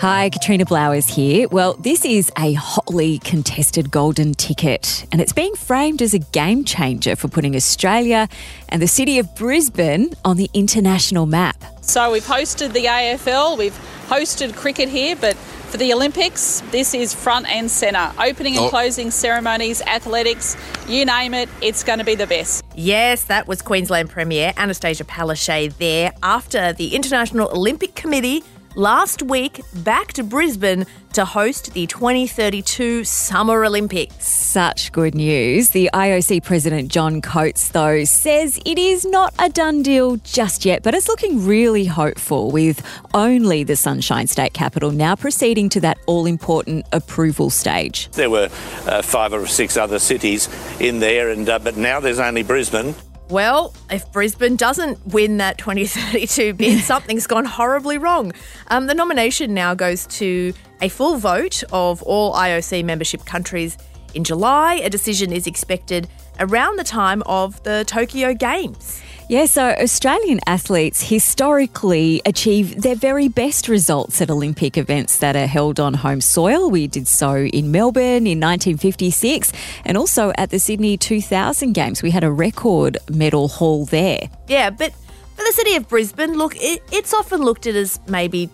Hi, 0.00 0.30
Katrina 0.30 0.64
Blowers 0.64 1.06
here. 1.14 1.46
Well, 1.48 1.74
this 1.74 2.06
is 2.06 2.32
a 2.38 2.54
hotly 2.54 3.18
contested 3.18 3.90
golden 3.90 4.32
ticket, 4.32 5.06
and 5.12 5.20
it's 5.20 5.34
being 5.34 5.54
framed 5.54 6.00
as 6.00 6.14
a 6.14 6.20
game 6.20 6.64
changer 6.64 7.16
for 7.16 7.28
putting 7.28 7.54
Australia 7.54 8.26
and 8.70 8.80
the 8.80 8.88
city 8.88 9.18
of 9.18 9.34
Brisbane 9.34 10.14
on 10.24 10.38
the 10.38 10.48
international 10.54 11.26
map. 11.26 11.62
So, 11.82 12.12
we've 12.12 12.24
hosted 12.24 12.72
the 12.72 12.86
AFL, 12.86 13.58
we've 13.58 13.78
hosted 14.06 14.56
cricket 14.56 14.88
here, 14.88 15.16
but 15.16 15.36
for 15.36 15.76
the 15.76 15.92
Olympics, 15.92 16.62
this 16.70 16.94
is 16.94 17.12
front 17.12 17.46
and 17.50 17.70
centre. 17.70 18.10
Opening 18.18 18.56
and 18.56 18.64
oh. 18.64 18.68
closing 18.70 19.10
ceremonies, 19.10 19.82
athletics, 19.82 20.56
you 20.88 21.04
name 21.04 21.34
it, 21.34 21.50
it's 21.60 21.84
going 21.84 21.98
to 21.98 22.06
be 22.06 22.14
the 22.14 22.26
best. 22.26 22.64
Yes, 22.74 23.24
that 23.24 23.46
was 23.46 23.60
Queensland 23.60 24.08
Premier 24.08 24.54
Annastacia 24.56 25.04
Palaszczuk 25.04 25.76
there 25.76 26.12
after 26.22 26.72
the 26.72 26.94
International 26.94 27.50
Olympic 27.50 27.94
Committee 27.94 28.42
last 28.76 29.22
week 29.22 29.60
back 29.82 30.12
to 30.14 30.22
Brisbane 30.22 30.86
to 31.12 31.24
host 31.24 31.74
the 31.74 31.86
2032 31.86 33.04
Summer 33.04 33.64
Olympics. 33.64 34.28
Such 34.28 34.92
good 34.92 35.14
news. 35.14 35.70
The 35.70 35.90
IOC 35.92 36.44
President 36.44 36.90
John 36.90 37.20
Coates, 37.20 37.68
though, 37.68 38.04
says 38.04 38.60
it 38.64 38.78
is 38.78 39.04
not 39.04 39.34
a 39.38 39.48
done 39.48 39.82
deal 39.82 40.16
just 40.18 40.64
yet, 40.64 40.82
but 40.82 40.94
it's 40.94 41.08
looking 41.08 41.44
really 41.44 41.84
hopeful 41.84 42.50
with 42.50 42.82
only 43.12 43.64
the 43.64 43.76
Sunshine 43.76 44.26
State 44.26 44.52
capital 44.52 44.90
now 44.90 45.16
proceeding 45.16 45.68
to 45.70 45.80
that 45.80 45.98
all 46.06 46.26
important 46.26 46.86
approval 46.92 47.50
stage. 47.50 48.08
There 48.12 48.30
were 48.30 48.48
uh, 48.86 49.02
five 49.02 49.32
or 49.32 49.46
six 49.46 49.76
other 49.76 49.98
cities 49.98 50.48
in 50.78 51.00
there, 51.00 51.30
and 51.30 51.48
uh, 51.48 51.58
but 51.58 51.76
now 51.76 52.00
there's 52.00 52.20
only 52.20 52.42
Brisbane. 52.42 52.94
Well, 53.30 53.72
if 53.88 54.10
Brisbane 54.10 54.56
doesn't 54.56 54.98
win 55.06 55.36
that 55.36 55.56
2032 55.56 56.52
bid, 56.54 56.82
something's 56.82 57.28
gone 57.28 57.44
horribly 57.44 57.96
wrong. 57.96 58.32
Um, 58.68 58.88
the 58.88 58.94
nomination 58.94 59.54
now 59.54 59.72
goes 59.72 60.04
to 60.08 60.52
a 60.80 60.88
full 60.88 61.16
vote 61.16 61.62
of 61.70 62.02
all 62.02 62.34
IOC 62.34 62.84
membership 62.84 63.24
countries 63.24 63.78
in 64.14 64.24
July. 64.24 64.74
A 64.82 64.90
decision 64.90 65.32
is 65.32 65.46
expected 65.46 66.08
around 66.40 66.76
the 66.76 66.84
time 66.84 67.22
of 67.26 67.62
the 67.62 67.84
Tokyo 67.86 68.34
Games. 68.34 69.00
Yeah, 69.30 69.44
so 69.44 69.68
Australian 69.80 70.40
athletes 70.48 71.00
historically 71.08 72.20
achieve 72.26 72.82
their 72.82 72.96
very 72.96 73.28
best 73.28 73.68
results 73.68 74.20
at 74.20 74.28
Olympic 74.28 74.76
events 74.76 75.18
that 75.18 75.36
are 75.36 75.46
held 75.46 75.78
on 75.78 75.94
home 75.94 76.20
soil. 76.20 76.68
We 76.68 76.88
did 76.88 77.06
so 77.06 77.36
in 77.36 77.70
Melbourne 77.70 78.26
in 78.26 78.40
1956 78.40 79.52
and 79.84 79.96
also 79.96 80.32
at 80.36 80.50
the 80.50 80.58
Sydney 80.58 80.96
2000 80.96 81.74
Games. 81.74 82.02
We 82.02 82.10
had 82.10 82.24
a 82.24 82.32
record 82.32 82.98
medal 83.08 83.46
haul 83.46 83.84
there. 83.84 84.28
Yeah, 84.48 84.68
but 84.70 84.92
for 85.36 85.44
the 85.44 85.52
city 85.52 85.76
of 85.76 85.88
Brisbane, 85.88 86.36
look, 86.36 86.56
it, 86.56 86.82
it's 86.90 87.14
often 87.14 87.40
looked 87.40 87.68
at 87.68 87.76
as 87.76 88.00
maybe 88.08 88.50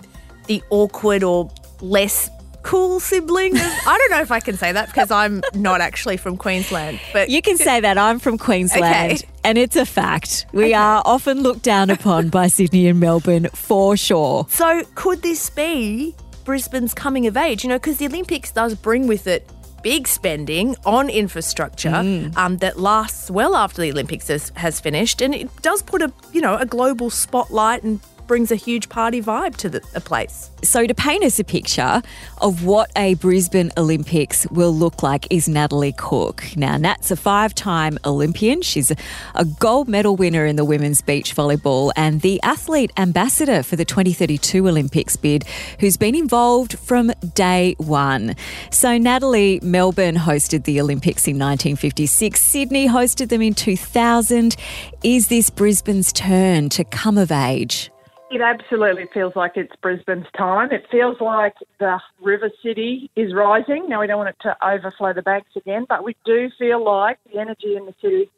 the 0.47 0.63
awkward 0.69 1.23
or 1.23 1.51
less 1.81 2.29
cool 2.67 3.01
sibling. 3.01 3.53
I 3.57 3.97
don't 3.99 4.11
know 4.11 4.21
if 4.21 4.33
I 4.33 4.41
can 4.41 4.57
say 4.57 4.73
that 4.73 4.87
because 4.87 5.11
I'm 5.11 5.43
not 5.55 5.81
actually 5.81 6.17
from 6.17 6.37
Queensland. 6.37 7.01
But 7.13 7.31
you 7.31 7.41
can 7.41 7.57
say 7.57 7.81
that 7.81 7.97
I'm 7.97 8.19
from 8.19 8.37
Queensland, 8.37 8.85
okay. 8.85 9.29
and 9.45 9.57
it's 9.57 9.77
a 9.77 9.87
fact. 9.87 10.47
We 10.53 10.65
okay. 10.65 10.73
are 10.75 11.03
often 11.05 11.43
looked 11.43 11.63
down 11.63 11.91
upon 11.91 12.29
by 12.29 12.49
Sydney 12.49 12.89
and 12.89 13.01
Melbourne 13.01 13.49
for 13.55 13.97
sure. 13.97 14.47
So 14.51 14.83
could 14.97 15.23
this 15.23 15.49
be 15.49 16.15
Brisbane's 16.45 16.93
coming 16.93 17.27
of 17.27 17.37
age? 17.37 17.63
You 17.63 17.71
know, 17.71 17.77
because 17.77 17.99
the 17.99 18.07
Olympics 18.07 18.51
does 18.51 18.75
bring 18.75 19.07
with 19.07 19.27
it 19.27 19.49
big 19.83 20.09
spending 20.09 20.75
on 20.85 21.09
infrastructure 21.09 21.91
mm. 21.91 22.37
um, 22.37 22.57
that 22.57 22.77
lasts 22.77 23.31
well 23.31 23.55
after 23.55 23.81
the 23.81 23.91
Olympics 23.93 24.27
has, 24.27 24.51
has 24.57 24.81
finished, 24.81 25.23
and 25.23 25.33
it 25.33 25.49
does 25.63 25.83
put 25.83 26.03
a 26.03 26.13
you 26.33 26.41
know 26.41 26.57
a 26.57 26.67
global 26.67 27.11
spotlight 27.11 27.85
and 27.85 28.01
brings 28.27 28.51
a 28.51 28.57
huge 28.57 28.89
party 28.89 29.23
vibe 29.23 29.57
to 29.57 29.69
the 29.69 29.81
a 29.95 30.01
place. 30.01 30.51
So, 30.63 30.87
to 30.87 30.95
paint 30.95 31.25
us 31.25 31.39
a 31.39 31.45
picture 31.45 32.03
of 32.39 32.65
what 32.65 32.91
a 32.97 33.15
Brisbane 33.15 33.71
Olympics 33.77 34.47
will 34.51 34.75
look 34.75 35.03
like 35.03 35.27
is 35.31 35.49
Natalie 35.49 35.95
Cook. 35.97 36.45
Now, 36.57 36.77
Nat's 36.77 37.11
a 37.11 37.17
five 37.17 37.55
time 37.55 37.99
Olympian. 38.05 38.63
She's 38.63 38.93
a 39.35 39.45
gold 39.45 39.89
medal 39.89 40.17
winner 40.17 40.45
in 40.45 40.57
the 40.57 40.65
women's 40.65 41.03
beach 41.03 41.35
volleyball 41.35 41.93
and 41.97 42.21
the 42.21 42.41
athlete 42.43 42.91
ambassador 42.97 43.63
for 43.63 43.77
the 43.77 43.85
2032 43.85 44.67
Olympics 44.67 45.17
bid, 45.17 45.45
who's 45.81 45.97
been 45.97 46.15
involved 46.15 46.79
from 46.79 47.13
day 47.35 47.75
one. 47.79 48.35
So, 48.71 48.99
Natalie, 48.99 49.61
Melbourne 49.63 50.17
hosted 50.17 50.65
the 50.65 50.81
Olympics 50.81 51.27
in 51.27 51.37
1956, 51.37 52.41
Sydney 52.41 52.89
hosted 52.89 53.29
them 53.29 53.43
in 53.43 53.55
2000. 53.55 54.57
Is 55.03 55.29
this 55.29 55.51
Brisbane's 55.51 56.13
turn 56.13 56.69
to 56.71 56.85
come 56.85 57.19
of 57.19 57.31
age? 57.31 57.91
It 58.29 58.41
absolutely 58.41 59.07
feels 59.15 59.35
like 59.37 59.53
it's 59.55 59.75
Brisbane's 59.81 60.27
time. 60.37 60.73
It 60.73 60.85
feels 60.91 61.17
like 61.21 61.55
the 61.79 62.01
river 62.21 62.51
city 62.63 63.09
is 63.15 63.33
rising. 63.33 63.89
Now, 63.89 64.01
we 64.01 64.09
don't 64.09 64.19
want 64.19 64.31
it 64.31 64.37
to 64.43 64.57
overflow 64.67 65.13
the 65.13 65.23
banks 65.23 65.51
again, 65.55 65.87
but 65.89 66.03
we 66.03 66.17
do 66.25 66.51
feel 66.59 66.85
like 66.85 67.19
the 67.33 67.39
energy 67.39 67.77
in 67.77 67.87
the 67.87 67.95
city 68.03 68.29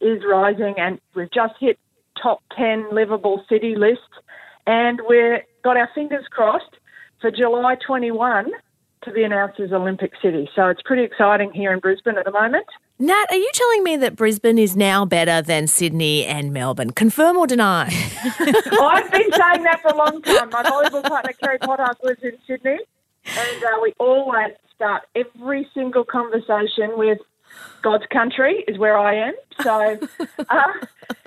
is 0.00 0.22
rising, 0.28 0.74
and 0.78 1.00
we've 1.14 1.30
just 1.32 1.54
hit 1.58 1.78
top 2.20 2.40
10 2.56 2.94
livable 2.94 3.44
city 3.48 3.74
list, 3.76 4.00
and 4.66 5.00
we've 5.08 5.40
got 5.64 5.76
our 5.76 5.90
fingers 5.92 6.24
crossed 6.30 6.76
for 7.20 7.30
July 7.30 7.76
21 7.84 8.50
to 9.04 9.12
be 9.12 9.24
announced 9.24 9.58
as 9.58 9.72
Olympic 9.72 10.12
City. 10.22 10.48
So 10.54 10.68
it's 10.68 10.82
pretty 10.84 11.02
exciting 11.02 11.50
here 11.52 11.72
in 11.72 11.80
Brisbane 11.80 12.16
at 12.16 12.24
the 12.24 12.30
moment. 12.30 12.66
Nat, 13.02 13.26
are 13.30 13.36
you 13.36 13.50
telling 13.52 13.82
me 13.82 13.96
that 13.96 14.14
Brisbane 14.14 14.58
is 14.60 14.76
now 14.76 15.04
better 15.04 15.42
than 15.42 15.66
Sydney 15.66 16.24
and 16.24 16.52
Melbourne? 16.52 16.92
Confirm 16.92 17.36
or 17.36 17.48
deny? 17.48 17.86
I've 18.38 19.10
been 19.10 19.32
saying 19.32 19.64
that 19.64 19.80
for 19.82 19.88
a 19.88 19.96
long 19.96 20.22
time. 20.22 20.50
My 20.50 20.62
volleyball 20.62 21.02
partner, 21.02 21.32
Kerri 21.42 21.58
Pottharst, 21.58 22.00
lives 22.04 22.22
in 22.22 22.38
Sydney, 22.46 22.78
and 23.26 23.64
uh, 23.64 23.80
we 23.82 23.92
always 23.98 24.52
start 24.72 25.02
every 25.16 25.66
single 25.74 26.04
conversation 26.04 26.96
with 26.96 27.18
God's 27.82 28.04
country 28.12 28.64
is 28.68 28.78
where 28.78 28.96
I 28.96 29.16
am. 29.16 29.34
So, 29.62 29.98
uh, 30.48 30.62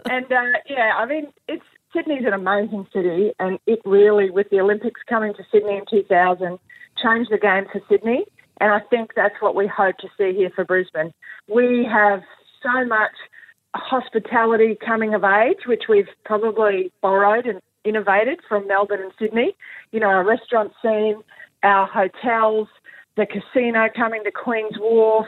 and 0.09 0.31
uh, 0.31 0.43
yeah, 0.69 0.93
I 0.95 1.05
mean, 1.05 1.27
it's 1.49 1.65
Sydney's 1.93 2.25
an 2.25 2.31
amazing 2.31 2.87
city, 2.93 3.33
and 3.37 3.59
it 3.67 3.81
really, 3.83 4.29
with 4.29 4.49
the 4.49 4.61
Olympics 4.61 5.01
coming 5.09 5.33
to 5.33 5.43
Sydney 5.51 5.75
in 5.75 5.83
2000, 5.91 6.57
changed 7.03 7.31
the 7.31 7.37
game 7.37 7.65
for 7.69 7.81
Sydney. 7.89 8.23
And 8.59 8.71
I 8.71 8.79
think 8.79 9.11
that's 9.15 9.35
what 9.41 9.55
we 9.55 9.67
hope 9.67 9.97
to 9.97 10.07
see 10.17 10.33
here 10.33 10.49
for 10.55 10.63
Brisbane. 10.63 11.13
We 11.47 11.87
have 11.91 12.21
so 12.63 12.85
much 12.85 13.11
hospitality 13.75 14.77
coming 14.83 15.13
of 15.13 15.23
age, 15.23 15.65
which 15.65 15.83
we've 15.89 16.07
probably 16.23 16.91
borrowed 17.01 17.45
and 17.45 17.61
innovated 17.83 18.39
from 18.47 18.67
Melbourne 18.67 19.01
and 19.01 19.11
Sydney. 19.19 19.55
You 19.91 19.99
know, 19.99 20.07
our 20.07 20.25
restaurant 20.25 20.71
scene, 20.81 21.21
our 21.63 21.87
hotels, 21.87 22.67
the 23.17 23.25
casino 23.25 23.87
coming 23.95 24.23
to 24.23 24.31
Queen's 24.31 24.77
Wharf, 24.79 25.27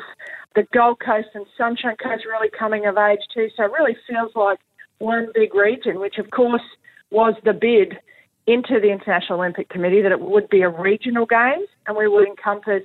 the 0.55 0.65
Gold 0.74 1.00
Coast 1.00 1.29
and 1.34 1.46
Sunshine 1.57 1.96
Coast 1.98 2.25
really 2.25 2.50
coming 2.50 2.86
of 2.86 2.98
age 2.98 3.19
too. 3.34 3.50
So 3.55 3.63
it 3.65 3.72
really 3.72 3.96
feels 4.10 4.31
like 4.36 4.60
one 5.00 5.27
big 5.34 5.53
region, 5.53 6.00
which 6.00 6.17
of 6.17 6.31
course 6.31 6.63
was 7.12 7.36
the 7.43 7.53
bid 7.53 8.00
into 8.48 8.79
the 8.81 8.91
International 8.91 9.39
Olympic 9.39 9.69
Committee 9.69 10.01
that 10.01 10.12
it 10.12 10.22
would 10.22 10.50
be 10.50 10.62
a 10.62 10.69
regional 10.69 11.25
games 11.25 11.67
and 11.86 11.96
we 11.96 12.07
would 12.07 12.27
encompass 12.27 12.84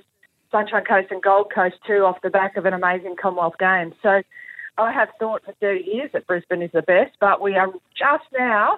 Sunshine 0.53 0.85
Coast 0.85 1.07
and 1.09 1.21
Gold 1.21 1.51
Coast 1.53 1.75
too 1.85 2.05
off 2.05 2.21
the 2.21 2.29
back 2.29 2.55
of 2.57 2.65
an 2.65 2.73
amazing 2.73 3.15
Commonwealth 3.19 3.55
Games. 3.59 3.95
So 4.03 4.21
I 4.77 4.91
have 4.91 5.09
thought 5.19 5.43
for 5.43 5.53
30 5.53 5.83
years 5.83 6.11
that 6.13 6.27
Brisbane 6.27 6.61
is 6.61 6.71
the 6.71 6.83
best, 6.83 7.11
but 7.19 7.41
we 7.41 7.55
are 7.55 7.67
just 7.97 8.25
now 8.31 8.77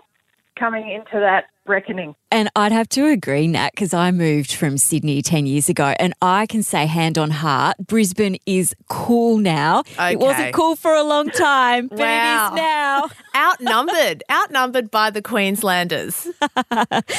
coming 0.58 0.89
into 0.89 1.20
that 1.20 1.46
reckoning. 1.65 2.15
And 2.31 2.50
I'd 2.55 2.72
have 2.72 2.89
to 2.89 3.07
agree, 3.07 3.48
Nat, 3.48 3.72
because 3.72 3.93
I 3.93 4.12
moved 4.12 4.53
from 4.53 4.77
Sydney 4.77 5.22
10 5.22 5.45
years 5.45 5.69
ago 5.69 5.93
and 6.00 6.13
I 6.22 6.45
can 6.48 6.63
say, 6.63 6.86
hand 6.86 7.17
on 7.17 7.31
heart, 7.31 7.77
Brisbane 7.79 8.38
is 8.45 8.75
cool 8.89 9.38
now. 9.38 9.79
Okay. 9.79 10.13
It 10.13 10.19
wasn't 10.19 10.53
cool 10.53 10.75
for 10.75 10.93
a 10.93 11.03
long 11.03 11.29
time, 11.29 11.88
but 11.88 12.00
Wow. 12.00 12.48
it 12.50 12.51
is 12.53 12.55
now. 12.57 13.10
outnumbered, 13.36 14.24
outnumbered 14.31 14.91
by 14.91 15.10
the 15.10 15.22
Queenslanders. 15.22 16.27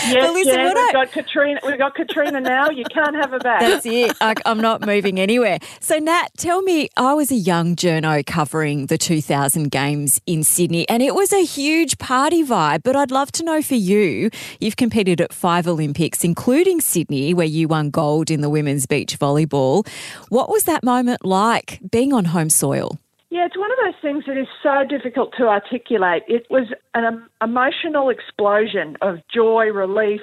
Yes, 0.08 0.32
listen, 0.32 0.54
yeah, 0.54 0.64
what 0.64 0.74
we've 0.76 0.88
I- 0.88 0.92
got 0.92 1.12
Katrina. 1.12 1.60
We've 1.64 1.78
got 1.78 1.94
Katrina 1.94 2.40
now. 2.40 2.70
You 2.70 2.84
can't 2.84 3.14
have 3.16 3.30
her 3.30 3.38
back. 3.38 3.60
That's 3.60 3.86
it. 3.86 4.16
I, 4.20 4.34
I'm 4.44 4.60
not 4.60 4.84
moving 4.86 5.18
anywhere. 5.18 5.58
So, 5.80 5.98
Nat, 5.98 6.28
tell 6.36 6.62
me, 6.62 6.88
I 6.96 7.14
was 7.14 7.30
a 7.30 7.34
young 7.36 7.74
journo 7.76 8.24
covering 8.24 8.86
the 8.86 8.98
2000 8.98 9.70
games 9.70 10.20
in 10.26 10.44
Sydney, 10.44 10.88
and 10.88 11.02
it 11.02 11.14
was 11.14 11.32
a 11.32 11.44
huge 11.44 11.98
party 11.98 12.44
vibe. 12.44 12.82
But 12.82 12.96
I'd 12.96 13.10
love 13.10 13.32
to 13.32 13.44
know 13.44 13.62
for 13.62 13.74
you, 13.74 14.30
you've 14.60 14.76
competed 14.76 15.20
at 15.20 15.32
five 15.32 15.66
Olympics, 15.66 16.24
including 16.24 16.80
Sydney, 16.80 17.34
where 17.34 17.46
you 17.46 17.68
won 17.68 17.90
gold 17.90 18.30
in 18.30 18.40
the 18.40 18.50
women's 18.50 18.86
beach 18.86 19.18
volleyball. 19.18 19.86
What 20.28 20.48
was 20.48 20.64
that 20.64 20.84
moment 20.84 21.24
like 21.24 21.80
being 21.90 22.12
on 22.12 22.26
home 22.26 22.50
soil? 22.50 22.98
Yeah, 23.30 23.46
it's 23.46 23.58
one 23.58 23.70
of 23.70 23.78
those 23.84 24.00
things 24.00 24.24
that 24.26 24.38
is 24.38 24.46
so 24.62 24.84
difficult 24.88 25.34
to 25.36 25.48
articulate. 25.48 26.22
It 26.28 26.46
was 26.48 26.68
an 26.94 27.26
emotional 27.42 28.08
explosion 28.08 28.96
of 29.02 29.18
joy, 29.32 29.66
relief, 29.66 30.22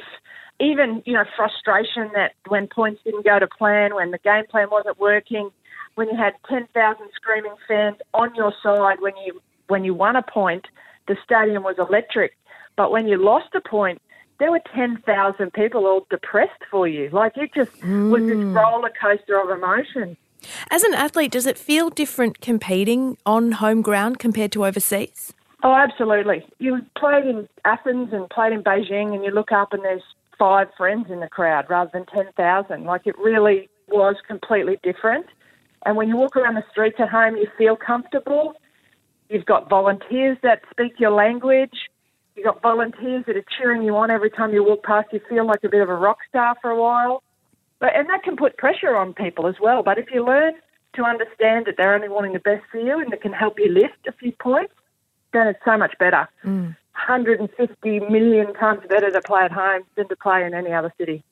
even 0.60 1.04
you 1.06 1.14
know 1.14 1.26
frustration 1.36 2.10
that 2.14 2.34
when 2.48 2.68
points 2.68 3.02
didn't 3.04 3.26
go 3.26 3.40
to 3.40 3.48
plan, 3.48 3.96
when 3.96 4.12
the 4.12 4.18
game 4.20 4.46
plan 4.50 4.68
wasn't 4.72 5.00
working, 5.00 5.50
when 5.96 6.08
you 6.10 6.18
had 6.18 6.34
ten 6.50 6.68
thousand 6.74 7.08
screaming 7.16 7.56
fans 7.68 7.98
on 8.14 8.34
your 8.36 8.54
side 8.64 8.98
when 9.00 9.14
you 9.26 9.42
when 9.68 9.84
you 9.84 9.94
won 9.94 10.16
a 10.16 10.24
point, 10.24 10.66
the 11.08 11.16
stadium 11.24 11.64
was 11.64 11.76
electric. 11.78 12.34
But 12.76 12.92
when 12.92 13.08
you 13.08 13.18
lost 13.18 13.54
a 13.56 13.62
point, 13.62 14.02
there 14.40 14.52
were 14.52 14.62
ten 14.74 15.02
thousand 15.06 15.54
people 15.54 15.86
all 15.86 16.06
depressed 16.10 16.64
for 16.70 16.88
you. 16.88 17.10
Like 17.12 17.38
it 17.38 17.54
just 17.54 17.72
was 17.84 18.22
this 18.24 18.36
hmm. 18.36 18.54
roller 18.54 18.92
coaster 19.00 19.40
of 19.40 19.50
emotion. 19.50 20.18
As 20.70 20.84
an 20.84 20.94
athlete, 20.94 21.32
does 21.32 21.46
it 21.46 21.58
feel 21.58 21.90
different 21.90 22.42
competing 22.42 23.18
on 23.26 23.54
home 23.54 23.82
ground 23.82 24.20
compared 24.20 24.52
to 24.54 24.66
overseas? 24.66 25.34
Oh, 25.64 25.74
absolutely. 25.74 26.46
You 26.60 26.82
played 26.98 27.26
in 27.26 27.48
Athens 27.64 28.10
and 28.12 28.30
played 28.30 28.52
in 28.52 28.64
Beijing, 28.64 29.14
and 29.14 29.24
you 29.24 29.32
look 29.32 29.54
up 29.54 29.72
and 29.72 29.84
there's 29.84 30.04
five 30.38 30.68
friends 30.76 31.08
in 31.10 31.22
the 31.22 31.30
crowd 31.30 31.66
rather 31.70 31.90
than 31.94 32.06
10,000. 32.08 32.84
Like 32.84 33.04
it 33.06 33.18
really 33.18 33.70
was 33.88 34.16
completely 34.28 34.78
different. 34.84 35.26
And 35.86 35.96
when 35.96 36.10
you 36.10 36.18
walk 36.18 36.36
around 36.36 36.56
the 36.56 36.64
streets 36.72 36.98
at 37.00 37.10
home, 37.10 37.38
you 37.38 37.48
feel 37.58 37.76
comfortable. 37.76 38.54
You've 39.30 39.46
got 39.46 39.70
volunteers 39.70 40.38
that 40.44 40.62
speak 40.72 41.00
your 41.00 41.12
language. 41.12 41.90
You've 42.36 42.46
got 42.46 42.62
volunteers 42.62 43.26
that 43.28 43.38
are 43.38 43.46
cheering 43.58 43.84
you 43.84 43.96
on 43.96 44.10
every 44.10 44.30
time 44.30 44.54
you 44.54 44.64
walk 44.64 44.84
past. 44.84 45.10
You 45.12 45.22
feel 45.30 45.46
like 45.46 45.64
a 45.64 45.70
bit 45.70 45.82
of 45.82 45.90
a 45.90 45.96
rock 45.96 46.18
star 46.30 46.56
for 46.62 46.72
a 46.72 46.82
while. 46.82 47.22
But, 47.80 47.96
and 47.96 48.10
that 48.10 48.24
can 48.24 48.36
put 48.36 48.58
pressure 48.58 48.96
on 48.96 49.14
people 49.14 49.48
as 49.48 49.56
well. 49.62 49.84
But 49.84 49.98
if 49.98 50.08
you 50.12 50.26
learn 50.26 50.54
to 50.96 51.04
understand 51.04 51.66
that 51.66 51.76
they're 51.78 51.94
only 51.94 52.10
wanting 52.10 52.34
the 52.34 52.40
best 52.40 52.64
for 52.72 52.80
you 52.80 53.00
and 53.00 53.14
it 53.14 53.22
can 53.22 53.34
help 53.34 53.60
you 53.60 53.72
lift 53.72 54.08
a 54.08 54.12
few 54.14 54.32
points, 54.32 54.74
then 55.34 55.48
it's 55.48 55.60
so 55.66 55.78
much 55.78 55.94
better. 56.00 56.28
Mm. 56.46 56.76
150 57.08 58.00
million 58.02 58.54
times 58.54 58.82
better 58.88 59.10
to 59.10 59.22
play 59.22 59.42
at 59.42 59.52
home 59.52 59.82
than 59.96 60.08
to 60.08 60.16
play 60.16 60.46
in 60.46 60.54
any 60.54 60.72
other 60.72 60.94
city. 60.98 61.24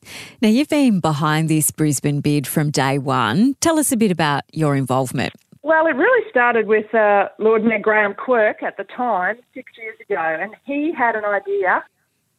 Now, 0.41 0.49
you've 0.49 0.69
been 0.69 0.99
behind 0.99 1.49
this 1.49 1.69
Brisbane 1.69 2.19
bid 2.19 2.47
from 2.47 2.71
day 2.71 2.97
one. 2.97 3.55
Tell 3.61 3.77
us 3.77 3.91
a 3.91 3.97
bit 3.97 4.11
about 4.11 4.43
your 4.51 4.75
involvement. 4.75 5.33
Well, 5.63 5.85
it 5.85 5.95
really 5.95 6.27
started 6.29 6.67
with 6.67 6.93
uh, 6.93 7.29
Lord 7.37 7.63
Mayor 7.63 7.79
Graham 7.79 8.15
Quirk 8.15 8.63
at 8.63 8.77
the 8.77 8.83
time, 8.83 9.37
six 9.53 9.71
years 9.77 9.95
ago, 9.99 10.15
and 10.17 10.55
he 10.65 10.91
had 10.91 11.15
an 11.15 11.23
idea 11.23 11.83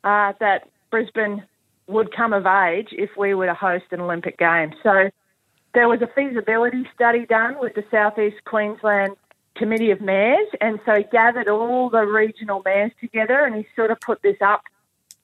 uh, 0.02 0.32
that 0.40 0.68
Brisbane 0.90 1.44
would 1.86 2.14
come 2.14 2.32
of 2.32 2.46
age 2.46 2.88
if 2.90 3.10
we 3.16 3.34
were 3.34 3.46
to 3.46 3.54
host 3.54 3.84
an 3.92 4.00
Olympic 4.00 4.38
Games. 4.38 4.74
So 4.82 5.10
there 5.72 5.88
was 5.88 6.02
a 6.02 6.08
feasibility 6.08 6.88
study 6.94 7.24
done 7.24 7.60
with 7.60 7.74
the 7.74 7.84
Southeast 7.92 8.44
Queensland 8.44 9.16
Committee 9.54 9.92
of 9.92 10.00
Mayors, 10.00 10.48
and 10.60 10.80
so 10.84 10.96
he 10.96 11.04
gathered 11.04 11.46
all 11.46 11.90
the 11.90 12.04
regional 12.04 12.60
mayors 12.64 12.92
together 13.00 13.44
and 13.44 13.54
he 13.54 13.66
sort 13.76 13.92
of 13.92 14.00
put 14.00 14.20
this 14.22 14.38
up 14.40 14.62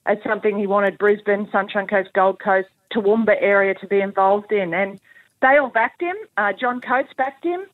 as 0.05 0.17
something 0.25 0.57
he 0.57 0.67
wanted 0.67 0.97
Brisbane, 0.97 1.49
Sunshine 1.51 1.87
Coast, 1.87 2.13
Gold 2.13 2.39
Coast, 2.39 2.69
Toowoomba 2.93 3.35
area 3.39 3.73
to 3.75 3.87
be 3.87 3.99
involved 3.99 4.51
in. 4.51 4.73
And 4.73 4.99
they 5.41 5.57
all 5.57 5.69
backed 5.69 6.01
him. 6.01 6.15
Uh, 6.37 6.53
John 6.53 6.79
Coates 6.79 7.11
backed 7.17 7.43
him, 7.43 7.65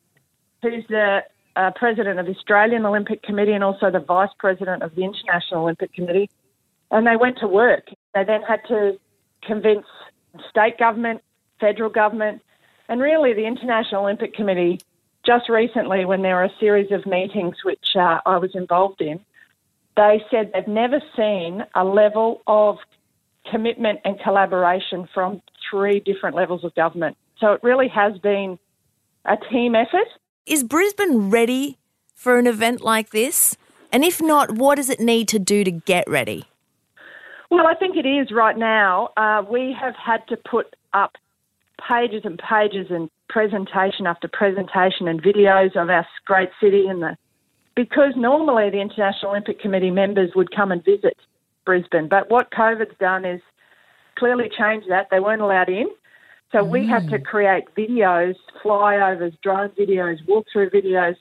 who's 0.66 0.86
the 0.90 1.20
uh, 1.56 1.72
president 1.76 2.20
of 2.20 2.26
the 2.26 2.34
Australian 2.34 2.86
Olympic 2.86 3.24
Committee 3.24 3.54
and 3.54 3.64
also 3.64 3.92
the 3.92 4.00
vice 4.00 4.30
president 4.40 4.84
of 4.84 4.96
the 4.96 5.04
International 5.04 5.64
Olympic 5.64 5.94
Committee. 5.94 6.30
And 6.92 7.06
they 7.08 7.16
went 7.16 7.38
to 7.40 7.48
work. 7.48 7.88
They 8.14 8.24
then 8.24 8.42
had 8.42 8.62
to 8.68 9.00
convince 9.42 9.86
state 10.50 10.78
government, 10.78 11.22
federal 11.60 11.90
government, 11.90 12.42
and 12.90 13.02
really 13.02 13.34
the 13.34 13.46
International 13.46 14.04
Olympic 14.04 14.34
Committee. 14.34 14.80
Just 15.26 15.50
recently, 15.50 16.06
when 16.06 16.22
there 16.22 16.36
were 16.36 16.44
a 16.44 16.60
series 16.60 16.92
of 16.92 17.06
meetings 17.06 17.56
which 17.64 17.96
uh, 17.96 18.20
I 18.26 18.38
was 18.38 18.52
involved 18.54 19.02
in, 19.02 19.20
they 19.98 20.22
said 20.30 20.52
they've 20.54 20.68
never 20.68 21.02
seen 21.16 21.64
a 21.74 21.84
level 21.84 22.42
of 22.48 22.78
commitment 23.50 24.00
and 24.04 24.20
collaboration 24.20 25.08
from 25.14 25.42
three 25.70 26.00
different 26.00 26.36
levels 26.36 26.64
of 26.64 26.76
government. 26.76 27.18
So 27.40 27.54
it 27.54 27.64
really 27.64 27.88
has 27.88 28.18
been 28.20 28.60
a 29.26 29.38
team 29.52 29.76
effort. 29.76 30.08
Is 30.46 30.64
Brisbane 30.64 31.32
ready 31.32 31.80
for 32.14 32.38
an 32.38 32.46
event 32.46 32.82
like 32.82 33.10
this? 33.10 33.58
And 33.92 34.04
if 34.04 34.22
not, 34.22 34.52
what 34.52 34.76
does 34.76 34.92
it 34.92 35.00
need 35.00 35.28
to 35.30 35.40
do 35.40 35.64
to 35.64 35.72
get 35.72 36.08
ready? 36.08 36.46
Well, 37.50 37.66
I 37.66 37.74
think 37.74 37.96
it 37.96 38.08
is 38.08 38.32
right 38.32 38.56
now. 38.56 39.10
Uh, 39.18 39.42
we 39.50 39.76
have 39.80 39.96
had 39.96 40.28
to 40.28 40.38
put 40.38 40.76
up 40.94 41.14
pages 41.88 42.22
and 42.26 42.38
pages 42.38 42.88
and 42.92 43.10
presentation 43.28 44.06
after 44.06 44.28
presentation 44.28 45.08
and 45.08 45.20
videos 45.22 45.76
of 45.76 45.90
our 45.90 46.06
great 46.26 46.50
city 46.62 46.86
and 46.88 47.02
the 47.02 47.18
because 47.76 48.14
normally 48.16 48.70
the 48.70 48.80
International 48.80 49.32
Olympic 49.32 49.60
Committee 49.60 49.92
members 49.92 50.30
would 50.36 50.56
come 50.56 50.72
and 50.72 50.86
visit 50.86 51.18
Brisbane, 51.66 52.08
but 52.08 52.30
what 52.30 52.50
COVID's 52.52 52.98
done 53.00 53.26
is 53.26 53.42
clearly 54.18 54.46
changed 54.58 54.90
that. 54.90 55.08
They 55.12 55.20
weren't 55.20 55.42
allowed 55.42 55.68
in. 55.68 55.88
So 56.52 56.60
mm. 56.60 56.70
we 56.70 56.88
had 56.88 57.10
to 57.10 57.20
create 57.20 57.64
videos, 57.78 58.36
flyovers, 58.64 59.34
drone 59.42 59.70
videos, 59.70 60.18
walkthrough 60.28 60.74
videos 60.74 61.16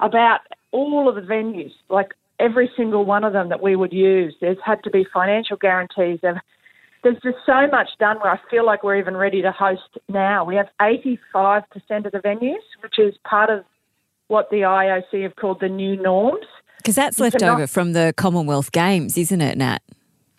about 0.00 0.40
all 0.72 1.08
of 1.08 1.14
the 1.14 1.20
venues, 1.20 1.72
like 1.88 2.12
every 2.40 2.70
single 2.76 3.04
one 3.04 3.24
of 3.24 3.32
them 3.32 3.48
that 3.48 3.62
we 3.62 3.76
would 3.76 3.92
use. 3.92 4.34
There's 4.40 4.58
had 4.64 4.82
to 4.84 4.90
be 4.90 5.06
financial 5.12 5.56
guarantees. 5.56 6.20
There's 6.22 7.20
just 7.22 7.36
so 7.46 7.66
much 7.70 7.90
done 7.98 8.18
where 8.18 8.32
I 8.32 8.40
feel 8.50 8.66
like 8.66 8.82
we're 8.82 8.96
even 8.98 9.16
ready 9.16 9.42
to 9.42 9.52
host 9.52 9.98
now. 10.08 10.44
We 10.44 10.56
have 10.56 10.68
85% 10.80 11.62
of 12.06 12.12
the 12.12 12.20
venues, 12.24 12.64
which 12.82 12.98
is 12.98 13.14
part 13.24 13.50
of 13.50 13.64
what 14.28 14.50
the 14.50 14.58
IOC 14.62 15.22
have 15.22 15.36
called 15.36 15.60
the 15.60 15.68
new 15.68 15.96
norms. 15.96 16.46
Because 16.78 16.96
that's 16.96 17.20
left 17.20 17.42
over 17.42 17.66
from 17.66 17.92
the 17.92 18.12
Commonwealth 18.16 18.72
Games, 18.72 19.16
isn't 19.16 19.40
it, 19.40 19.56
Nat? 19.56 19.82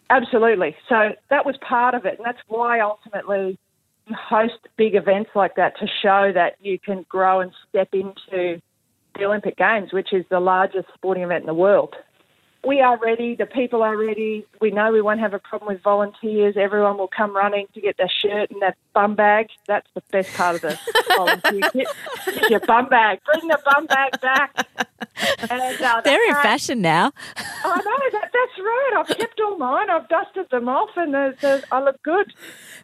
Absolutely. 0.09 0.75
So 0.87 1.13
that 1.29 1.45
was 1.45 1.55
part 1.57 1.95
of 1.95 2.05
it. 2.05 2.17
And 2.17 2.25
that's 2.25 2.41
why 2.47 2.79
ultimately 2.79 3.57
host 4.13 4.59
big 4.77 4.95
events 4.95 5.31
like 5.35 5.55
that 5.55 5.77
to 5.79 5.87
show 6.01 6.31
that 6.33 6.55
you 6.61 6.77
can 6.77 7.05
grow 7.09 7.39
and 7.41 7.51
step 7.69 7.89
into 7.93 8.61
the 9.17 9.25
Olympic 9.25 9.57
Games, 9.57 9.93
which 9.93 10.13
is 10.13 10.25
the 10.29 10.39
largest 10.39 10.87
sporting 10.93 11.23
event 11.23 11.43
in 11.43 11.47
the 11.47 11.53
world. 11.53 11.95
We 12.65 12.81
are 12.81 12.97
ready. 12.97 13.35
The 13.35 13.45
people 13.45 13.83
are 13.83 13.95
ready. 13.95 14.43
We 14.59 14.71
know 14.71 14.91
we 14.91 15.01
won't 15.01 15.19
have 15.19 15.35
a 15.35 15.39
problem 15.39 15.71
with 15.71 15.83
volunteers. 15.83 16.55
Everyone 16.57 16.97
will 16.97 17.07
come 17.07 17.35
running 17.35 17.67
to 17.75 17.81
get 17.81 17.97
their 17.97 18.09
shirt 18.09 18.49
and 18.49 18.59
their 18.59 18.75
bum 18.93 19.13
bag. 19.13 19.49
That's 19.67 19.87
the 19.93 20.01
best 20.11 20.35
part 20.35 20.55
of 20.55 20.61
the 20.61 20.79
volunteer 21.15 21.69
kit. 21.71 21.87
Your 22.49 22.61
bum 22.61 22.89
bag. 22.89 23.19
Bring 23.23 23.47
the 23.47 23.59
bum 23.63 23.85
bag 23.85 24.19
back. 24.19 24.67
And, 25.49 25.81
uh, 25.81 26.01
They're 26.01 26.27
in 26.27 26.33
fashion 26.35 26.81
now. 26.81 27.11
I 28.57 28.61
know 28.61 29.03
that. 29.03 29.07
That's 29.07 29.17
right. 29.17 29.17
I've 29.17 29.17
kept 29.17 29.39
all 29.39 29.57
mine. 29.57 29.89
I've 29.89 30.09
dusted 30.09 30.49
them 30.49 30.69
off, 30.69 30.89
and 30.95 31.13
there's, 31.13 31.35
there's, 31.41 31.63
I 31.71 31.81
look 31.81 32.01
good. 32.03 32.33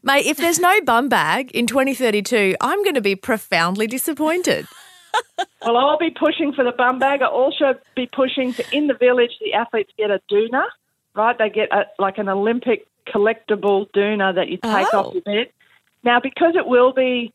Mate, 0.03 0.25
if 0.25 0.37
there's 0.37 0.59
no 0.59 0.81
bum 0.81 1.09
bag 1.09 1.51
in 1.51 1.67
2032, 1.67 2.55
I'm 2.61 2.83
going 2.83 2.95
to 2.95 3.01
be 3.01 3.15
profoundly 3.15 3.87
disappointed 3.87 4.67
well, 5.65 5.77
I'll 5.77 5.97
be 5.97 6.09
pushing 6.09 6.53
for 6.53 6.63
the 6.63 6.71
bum 6.71 6.99
bag. 6.99 7.21
I'll 7.21 7.29
also 7.29 7.75
be 7.95 8.07
pushing 8.11 8.53
for 8.53 8.63
in 8.71 8.87
the 8.87 8.93
village, 8.93 9.31
the 9.39 9.53
athletes 9.53 9.91
get 9.97 10.11
a 10.11 10.21
doona, 10.31 10.63
right? 11.15 11.37
They 11.37 11.49
get 11.49 11.71
a, 11.71 11.85
like 11.99 12.17
an 12.17 12.29
Olympic 12.29 12.87
collectible 13.07 13.89
doona 13.91 14.35
that 14.35 14.49
you 14.49 14.57
take 14.57 14.87
oh. 14.93 14.99
off 14.99 15.13
your 15.13 15.23
bed. 15.23 15.51
Now, 16.03 16.19
because 16.19 16.55
it 16.55 16.65
will 16.65 16.93
be 16.93 17.33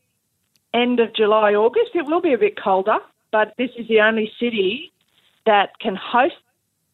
end 0.75 1.00
of 1.00 1.14
July, 1.14 1.55
August, 1.55 1.90
it 1.95 2.07
will 2.07 2.21
be 2.21 2.33
a 2.33 2.38
bit 2.38 2.61
colder, 2.61 2.99
but 3.33 3.55
this 3.57 3.71
is 3.76 3.88
the 3.88 4.00
only 4.00 4.31
city 4.40 4.93
that 5.47 5.78
can 5.81 5.97
host 5.97 6.35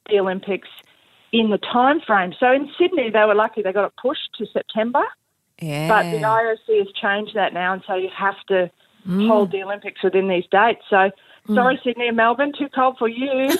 the 0.08 0.18
Olympics 0.18 0.68
in 1.32 1.50
the 1.50 1.58
time 1.58 2.00
frame. 2.00 2.34
So 2.38 2.52
in 2.52 2.70
Sydney, 2.78 3.10
they 3.10 3.24
were 3.24 3.34
lucky 3.34 3.62
they 3.62 3.72
got 3.72 3.86
it 3.86 3.92
pushed 4.00 4.30
to 4.38 4.46
September. 4.52 5.02
Yeah. 5.60 5.88
But 5.88 6.10
the 6.10 6.18
IOC 6.18 6.78
has 6.78 6.92
changed 7.00 7.34
that 7.34 7.54
now, 7.54 7.72
and 7.72 7.82
so 7.86 7.94
you 7.94 8.10
have 8.16 8.34
to 8.48 8.70
mm. 9.06 9.28
hold 9.28 9.52
the 9.52 9.62
Olympics 9.62 10.02
within 10.02 10.28
these 10.28 10.44
dates. 10.50 10.82
So, 10.90 11.10
mm. 11.48 11.54
sorry, 11.54 11.80
Sydney 11.84 12.08
and 12.08 12.16
Melbourne, 12.16 12.52
too 12.56 12.68
cold 12.74 12.96
for 12.98 13.08
you. 13.08 13.48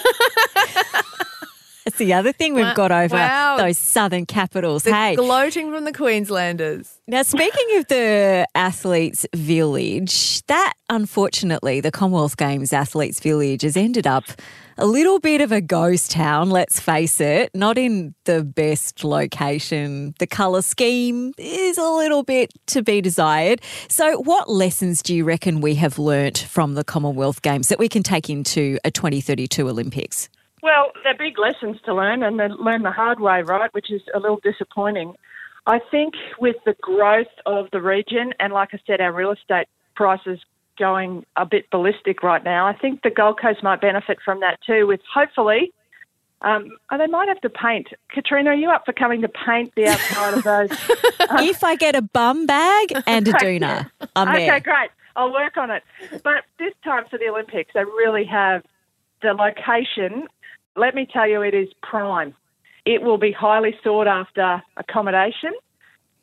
It's 1.85 1.99
the 1.99 2.15
other 2.15 2.33
thing 2.33 2.55
we've 2.55 2.75
got 2.75 2.93
over 2.93 3.17
wow. 3.17 3.57
those 3.57 3.79
southern 3.79 4.27
capitals. 4.27 4.85
The 4.85 4.95
hey, 4.95 5.17
gloating 5.17 5.73
from 5.73 5.85
the 5.85 5.93
Queenslanders. 5.93 7.01
Now, 7.09 7.23
speaking 7.23 7.79
of 7.79 7.89
the 7.89 8.47
athletes' 8.55 9.27
village, 9.35 10.43
that 10.47 10.75
unfortunately, 10.89 11.81
the 11.81 11.91
Commonwealth 11.91 12.37
Games 12.37 12.73
athletes' 12.73 13.19
village 13.21 13.63
has 13.63 13.77
ended 13.77 14.07
up 14.07 14.25
a 14.79 14.87
little 14.87 15.19
bit 15.19 15.41
of 15.41 15.53
a 15.53 15.61
ghost 15.61 16.11
town, 16.11 16.51
let's 16.51 16.81
face 16.81 17.21
it, 17.21 17.51
not 17.55 17.77
in 17.77 18.15
the 18.25 18.43
best 18.43 19.05
location. 19.05 20.15
The 20.19 20.27
colour 20.27 20.63
scheme 20.63 21.35
is 21.37 21.79
a 21.79 21.89
little 21.89 22.23
bit 22.23 22.53
to 22.69 22.83
be 22.83 23.01
desired. 23.01 23.61
So, 23.89 24.21
what 24.21 24.49
lessons 24.49 25.03
do 25.03 25.15
you 25.15 25.25
reckon 25.25 25.61
we 25.61 25.75
have 25.77 25.99
learnt 25.99 26.39
from 26.39 26.75
the 26.75 26.85
Commonwealth 26.85 27.43
Games 27.43 27.69
that 27.69 27.79
we 27.79 27.89
can 27.89 28.03
take 28.03 28.31
into 28.31 28.79
a 28.85 28.91
2032 28.91 29.69
Olympics? 29.69 30.29
Well, 30.63 30.93
they're 31.03 31.17
big 31.17 31.39
lessons 31.39 31.79
to 31.85 31.95
learn, 31.95 32.23
and 32.23 32.39
they 32.39 32.49
learn 32.49 32.83
the 32.83 32.93
hard 32.93 33.21
way, 33.21 33.43
right? 33.43 33.73
Which 33.75 33.91
is 33.91 34.03
a 34.15 34.21
little 34.21 34.41
disappointing. 34.43 35.15
I 35.67 35.81
think 35.91 36.15
with 36.39 36.57
the 36.65 36.75
growth 36.81 37.27
of 37.47 37.69
the 37.73 37.81
region, 37.81 38.33
and 38.41 38.53
like 38.53 38.71
I 38.73 38.81
said, 38.87 39.01
our 39.01 39.13
real 39.13 39.33
estate 39.33 39.67
prices 39.95 40.41
going 40.79 41.25
a 41.37 41.45
bit 41.45 41.71
ballistic 41.71 42.23
right 42.23 42.43
now. 42.43 42.67
I 42.67 42.77
think 42.77 43.03
the 43.03 43.11
Gold 43.11 43.41
Coast 43.41 43.63
might 43.63 43.81
benefit 43.81 44.19
from 44.25 44.41
that 44.41 44.59
too, 44.67 44.87
with 44.87 45.01
hopefully. 45.13 45.73
Um, 46.41 46.71
oh, 46.91 46.99
they 46.99 47.07
might 47.07 47.29
have 47.29 47.41
to 47.43 47.51
paint. 47.51 47.89
Katrina, 48.11 48.51
are 48.51 48.55
you 48.55 48.69
up 48.69 48.85
for 48.85 48.93
coming 48.93 49.21
to 49.23 49.29
paint 49.29 49.73
the 49.77 49.87
outside 49.87 50.35
of 50.35 50.45
those? 50.45 50.71
Um, 51.31 51.45
if 51.45 51.63
I 51.63 51.77
get 51.77 51.95
a 51.95 52.03
bum 52.03 52.47
bag 52.47 52.93
and 53.07 53.27
a 53.29 53.33
doona, 53.33 53.89
I'm 54.17 54.29
okay, 54.29 54.47
there. 54.47 54.61
great. 54.61 54.91
I'll 55.15 55.33
work 55.33 55.57
on 55.57 55.71
it. 55.71 55.85
But 56.25 56.45
this 56.59 56.75
time 56.85 57.05
for 57.09 57.17
the 57.17 57.29
Olympics, 57.29 57.71
they 57.75 57.85
really 57.85 58.25
have 58.25 58.65
the 59.23 59.33
location. 59.33 60.27
Let 60.77 60.95
me 60.95 61.07
tell 61.07 61.29
you, 61.29 61.43
it 61.43 61.55
is 61.55 61.69
prime. 61.83 62.35
It 62.85 63.03
will 63.03 63.19
be 63.19 63.33
highly 63.33 63.77
sought 63.85 64.07
after 64.07 64.63
accommodation. 64.77 65.53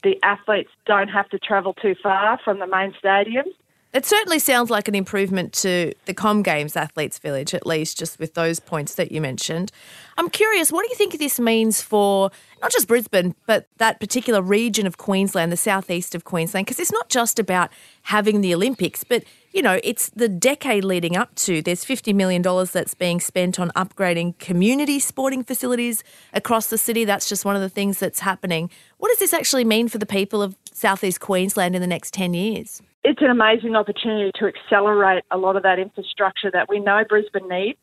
The 0.03 0.17
athletes 0.23 0.71
don't 0.85 1.09
have 1.09 1.29
to 1.29 1.39
travel 1.39 1.73
too 1.73 1.95
far 2.01 2.39
from 2.43 2.59
the 2.59 2.67
main 2.67 2.93
stadiums. 3.03 3.53
It 3.91 4.06
certainly 4.06 4.38
sounds 4.38 4.69
like 4.69 4.88
an 4.88 4.93
improvement 4.93 5.52
to 5.54 5.93
the 6.06 6.13
Com 6.13 6.43
Games 6.43 6.75
Athletes 6.75 7.17
Village, 7.17 7.56
at 7.56 7.65
least, 7.65 7.97
just 7.97 8.19
with 8.19 8.36
those 8.36 8.60
points 8.60 8.93
that 8.95 9.12
you 9.12 9.19
mentioned. 9.19 9.71
I'm 10.15 10.30
curious, 10.30 10.71
what 10.71 10.84
do 10.84 10.89
you 10.91 10.95
think 10.95 11.17
this 11.17 11.39
means 11.39 11.82
for 11.82 12.30
not 12.62 12.71
just 12.71 12.88
Brisbane, 12.88 13.34
but 13.47 13.65
that 13.78 13.99
particular 13.99 14.43
region 14.43 14.86
of 14.86 14.97
Queensland, 14.97 15.52
the 15.52 15.58
southeast 15.58 16.13
of 16.13 16.23
Queensland? 16.23 16.67
Because 16.67 16.80
it's 16.80 16.91
not 16.91 17.10
just 17.10 17.39
about 17.39 17.71
having 18.04 18.41
the 18.41 18.54
Olympics, 18.54 19.04
but 19.04 19.23
you 19.54 19.63
know, 19.63 19.80
it's 19.84 20.10
the 20.12 20.30
decade 20.30 20.84
leading 20.84 21.17
up 21.17 21.34
to. 21.34 21.63
There's 21.63 21.84
$50 21.84 22.13
million 22.13 22.43
that's 22.71 22.93
being 22.93 23.19
spent 23.19 23.60
on 23.60 23.71
upgrading 23.71 24.38
community 24.38 24.99
sporting 24.99 25.43
facilities 25.43 26.04
across 26.32 26.67
the 26.67 26.78
city. 26.78 27.06
That's 27.06 27.28
just 27.28 27.43
one 27.43 27.56
of 27.56 27.63
the 27.63 27.69
things 27.69 27.97
that's 27.97 28.19
happening. 28.19 28.69
What 28.99 29.10
does 29.10 29.17
this 29.17 29.34
actually 29.34 29.63
mean 29.63 29.88
for 29.88 29.97
the 29.97 30.06
people 30.06 30.43
of 30.43 30.56
southeast 30.71 31.19
Queensland 31.19 31.73
in 31.75 31.82
the 31.82 31.88
next 31.88 32.13
10 32.13 32.36
years? 32.36 32.84
It's 33.03 33.21
an 33.21 33.29
amazing 33.29 33.75
opportunity 33.75 34.31
to 34.35 34.45
accelerate 34.45 35.23
a 35.31 35.38
lot 35.38 35.55
of 35.55 35.63
that 35.63 35.79
infrastructure 35.79 36.51
that 36.51 36.67
we 36.69 36.79
know 36.79 37.03
Brisbane 37.07 37.47
needs. 37.47 37.79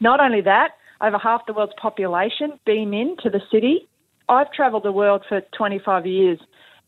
Not 0.00 0.20
only 0.20 0.40
that, 0.42 0.72
over 1.00 1.18
half 1.18 1.46
the 1.46 1.52
world's 1.52 1.72
population 1.80 2.58
beam 2.66 2.92
into 2.92 3.30
the 3.30 3.40
city. 3.50 3.88
I've 4.28 4.52
travelled 4.52 4.82
the 4.82 4.92
world 4.92 5.24
for 5.28 5.40
25 5.56 6.06
years, 6.06 6.38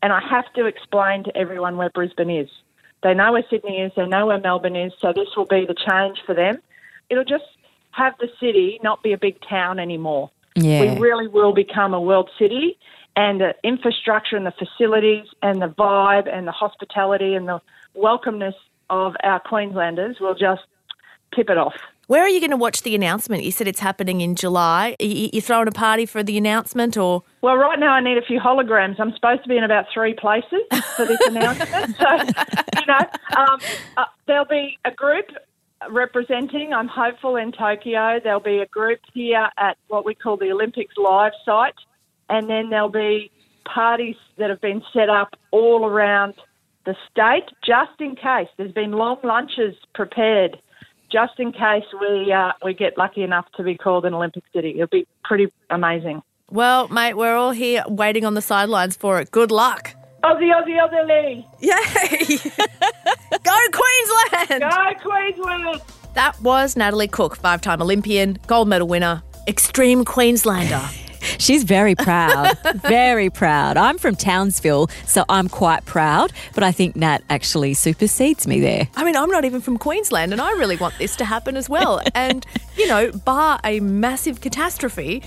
and 0.01 0.13
I 0.13 0.21
have 0.29 0.51
to 0.53 0.65
explain 0.65 1.23
to 1.23 1.35
everyone 1.35 1.77
where 1.77 1.89
Brisbane 1.89 2.29
is. 2.29 2.49
They 3.01 3.13
know 3.13 3.33
where 3.33 3.43
Sydney 3.49 3.81
is, 3.81 3.91
they 3.95 4.05
know 4.05 4.27
where 4.27 4.39
Melbourne 4.39 4.75
is, 4.75 4.93
so 4.99 5.11
this 5.13 5.27
will 5.35 5.45
be 5.45 5.65
the 5.65 5.75
change 5.75 6.19
for 6.25 6.33
them. 6.33 6.59
It'll 7.09 7.25
just 7.25 7.43
have 7.91 8.13
the 8.19 8.29
city 8.39 8.79
not 8.81 9.03
be 9.03 9.13
a 9.13 9.17
big 9.17 9.37
town 9.47 9.79
anymore. 9.79 10.31
Yeah. 10.55 10.93
We 10.93 10.99
really 10.99 11.27
will 11.27 11.53
become 11.53 11.93
a 11.93 11.99
world 11.99 12.29
city, 12.39 12.77
and 13.15 13.41
the 13.41 13.55
infrastructure 13.63 14.35
and 14.35 14.45
the 14.45 14.53
facilities 14.57 15.25
and 15.41 15.61
the 15.61 15.67
vibe 15.67 16.33
and 16.33 16.47
the 16.47 16.51
hospitality 16.51 17.35
and 17.35 17.47
the 17.47 17.61
welcomeness 17.95 18.55
of 18.89 19.15
our 19.23 19.39
Queenslanders 19.39 20.17
will 20.19 20.35
just 20.35 20.61
tip 21.35 21.49
it 21.49 21.57
off. 21.57 21.75
Where 22.07 22.21
are 22.21 22.29
you 22.29 22.41
going 22.41 22.51
to 22.51 22.57
watch 22.57 22.81
the 22.81 22.95
announcement? 22.95 23.43
You 23.43 23.51
said 23.51 23.67
it's 23.67 23.79
happening 23.79 24.19
in 24.19 24.35
July. 24.35 24.95
Are 24.99 25.05
you 25.05 25.39
throwing 25.39 25.69
a 25.69 25.71
party 25.71 26.05
for 26.05 26.21
the 26.21 26.37
announcement, 26.37 26.97
or? 26.97 27.23
Well, 27.41 27.55
right 27.55 27.79
now 27.79 27.93
I 27.93 28.01
need 28.01 28.17
a 28.17 28.21
few 28.21 28.41
holograms. 28.41 28.99
I'm 28.99 29.13
supposed 29.13 29.43
to 29.43 29.49
be 29.49 29.57
in 29.57 29.63
about 29.63 29.85
three 29.93 30.13
places 30.13 30.61
for 30.97 31.05
this 31.05 31.19
announcement. 31.27 31.95
So, 31.97 32.17
you 32.79 32.85
know, 32.87 32.99
um, 33.37 33.59
uh, 33.95 34.05
there'll 34.27 34.45
be 34.45 34.77
a 34.83 34.91
group 34.91 35.27
representing. 35.89 36.73
I'm 36.73 36.89
hopeful 36.89 37.37
in 37.37 37.53
Tokyo. 37.53 38.19
There'll 38.21 38.41
be 38.41 38.59
a 38.59 38.67
group 38.67 38.99
here 39.13 39.49
at 39.57 39.77
what 39.87 40.05
we 40.05 40.13
call 40.13 40.35
the 40.35 40.51
Olympics 40.51 40.95
Live 40.97 41.31
site 41.45 41.75
and 42.29 42.49
then 42.49 42.69
there'll 42.69 42.89
be 42.89 43.31
parties 43.65 44.15
that 44.37 44.49
have 44.49 44.61
been 44.61 44.81
set 44.93 45.09
up 45.09 45.35
all 45.51 45.85
around 45.85 46.33
the 46.85 46.95
state 47.11 47.45
just 47.65 47.99
in 47.99 48.15
case. 48.15 48.47
There's 48.57 48.71
been 48.71 48.91
long 48.91 49.17
lunches 49.23 49.75
prepared 49.93 50.57
just 51.11 51.39
in 51.39 51.51
case 51.51 51.85
we 52.01 52.33
uh, 52.33 52.51
we 52.63 52.73
get 52.73 52.97
lucky 52.97 53.23
enough 53.23 53.45
to 53.55 53.63
be 53.63 53.77
called 53.77 54.05
an 54.05 54.13
Olympic 54.13 54.43
city. 54.53 54.71
It'll 54.75 54.87
be 54.87 55.07
pretty 55.23 55.47
amazing. 55.69 56.21
Well, 56.49 56.87
mate, 56.89 57.15
we're 57.15 57.35
all 57.35 57.51
here 57.51 57.83
waiting 57.87 58.25
on 58.25 58.33
the 58.33 58.41
sidelines 58.41 58.95
for 58.95 59.19
it. 59.19 59.31
Good 59.31 59.51
luck. 59.51 59.95
Aussie, 60.23 60.51
Aussie, 60.53 60.79
Aussie, 60.79 61.07
Lee. 61.07 61.47
Yay! 61.59 62.37
Go 63.43 63.57
Queensland! 63.71 64.61
Go 64.61 65.09
Queensland! 65.09 65.81
That 66.13 66.39
was 66.41 66.77
Natalie 66.77 67.07
Cook, 67.07 67.35
five 67.35 67.61
time 67.61 67.81
Olympian, 67.81 68.37
gold 68.47 68.67
medal 68.67 68.87
winner, 68.87 69.23
extreme 69.47 70.05
Queenslander. 70.05 70.81
She's 71.37 71.63
very 71.63 71.95
proud. 71.95 72.57
very 72.75 73.29
proud. 73.29 73.77
I'm 73.77 73.97
from 73.97 74.15
Townsville, 74.15 74.89
so 75.05 75.25
I'm 75.29 75.49
quite 75.49 75.85
proud, 75.85 76.31
but 76.53 76.63
I 76.63 76.71
think 76.71 76.95
Nat 76.95 77.23
actually 77.29 77.73
supersedes 77.73 78.47
me 78.47 78.59
there. 78.59 78.87
I 78.95 79.03
mean, 79.03 79.15
I'm 79.15 79.29
not 79.29 79.45
even 79.45 79.61
from 79.61 79.77
Queensland, 79.77 80.31
and 80.31 80.41
I 80.41 80.51
really 80.51 80.77
want 80.77 80.97
this 80.97 81.15
to 81.17 81.25
happen 81.25 81.57
as 81.57 81.69
well. 81.69 82.01
and, 82.15 82.45
you 82.77 82.87
know, 82.87 83.11
bar 83.11 83.59
a 83.63 83.79
massive 83.79 84.41
catastrophe, 84.41 85.23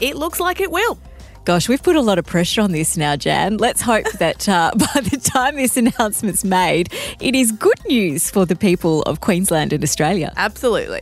it 0.00 0.16
looks 0.16 0.40
like 0.40 0.60
it 0.60 0.70
will. 0.70 0.98
Gosh, 1.44 1.68
we've 1.68 1.82
put 1.82 1.96
a 1.96 2.00
lot 2.00 2.18
of 2.18 2.26
pressure 2.26 2.60
on 2.60 2.70
this 2.72 2.96
now, 2.96 3.16
Jan. 3.16 3.56
Let's 3.56 3.80
hope 3.80 4.06
that 4.18 4.48
uh, 4.48 4.72
by 4.76 5.00
the 5.00 5.16
time 5.16 5.56
this 5.56 5.76
announcement's 5.76 6.44
made, 6.44 6.92
it 7.18 7.34
is 7.34 7.50
good 7.52 7.80
news 7.88 8.30
for 8.30 8.44
the 8.44 8.56
people 8.56 9.02
of 9.02 9.20
Queensland 9.20 9.72
and 9.72 9.82
Australia. 9.82 10.32
Absolutely. 10.36 11.00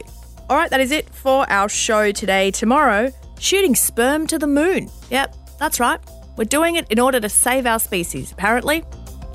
All 0.49 0.57
right, 0.57 0.71
that 0.71 0.81
is 0.81 0.93
it 0.93 1.11
for 1.11 1.45
our 1.51 1.69
show 1.69 2.13
today. 2.13 2.51
Tomorrow, 2.51 3.13
shooting 3.39 3.75
sperm 3.75 4.27
to 4.27 4.39
the 4.39 4.47
moon. 4.47 4.91
Yep, 5.11 5.37
that's 5.59 5.81
right. 5.81 6.01
We're 6.37 6.45
doing 6.45 6.77
it 6.77 6.87
in 6.91 7.01
order 7.01 7.21
to 7.21 7.29
save 7.29 7.67
our 7.67 7.81
species, 7.81 8.33
apparently. 8.33 8.85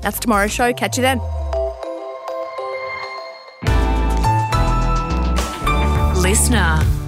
That's 0.00 0.18
tomorrow's 0.18 0.52
show. 0.52 0.72
Catch 0.72 0.98
you 0.98 1.02
then. 1.02 1.20
Listener. 6.22 7.03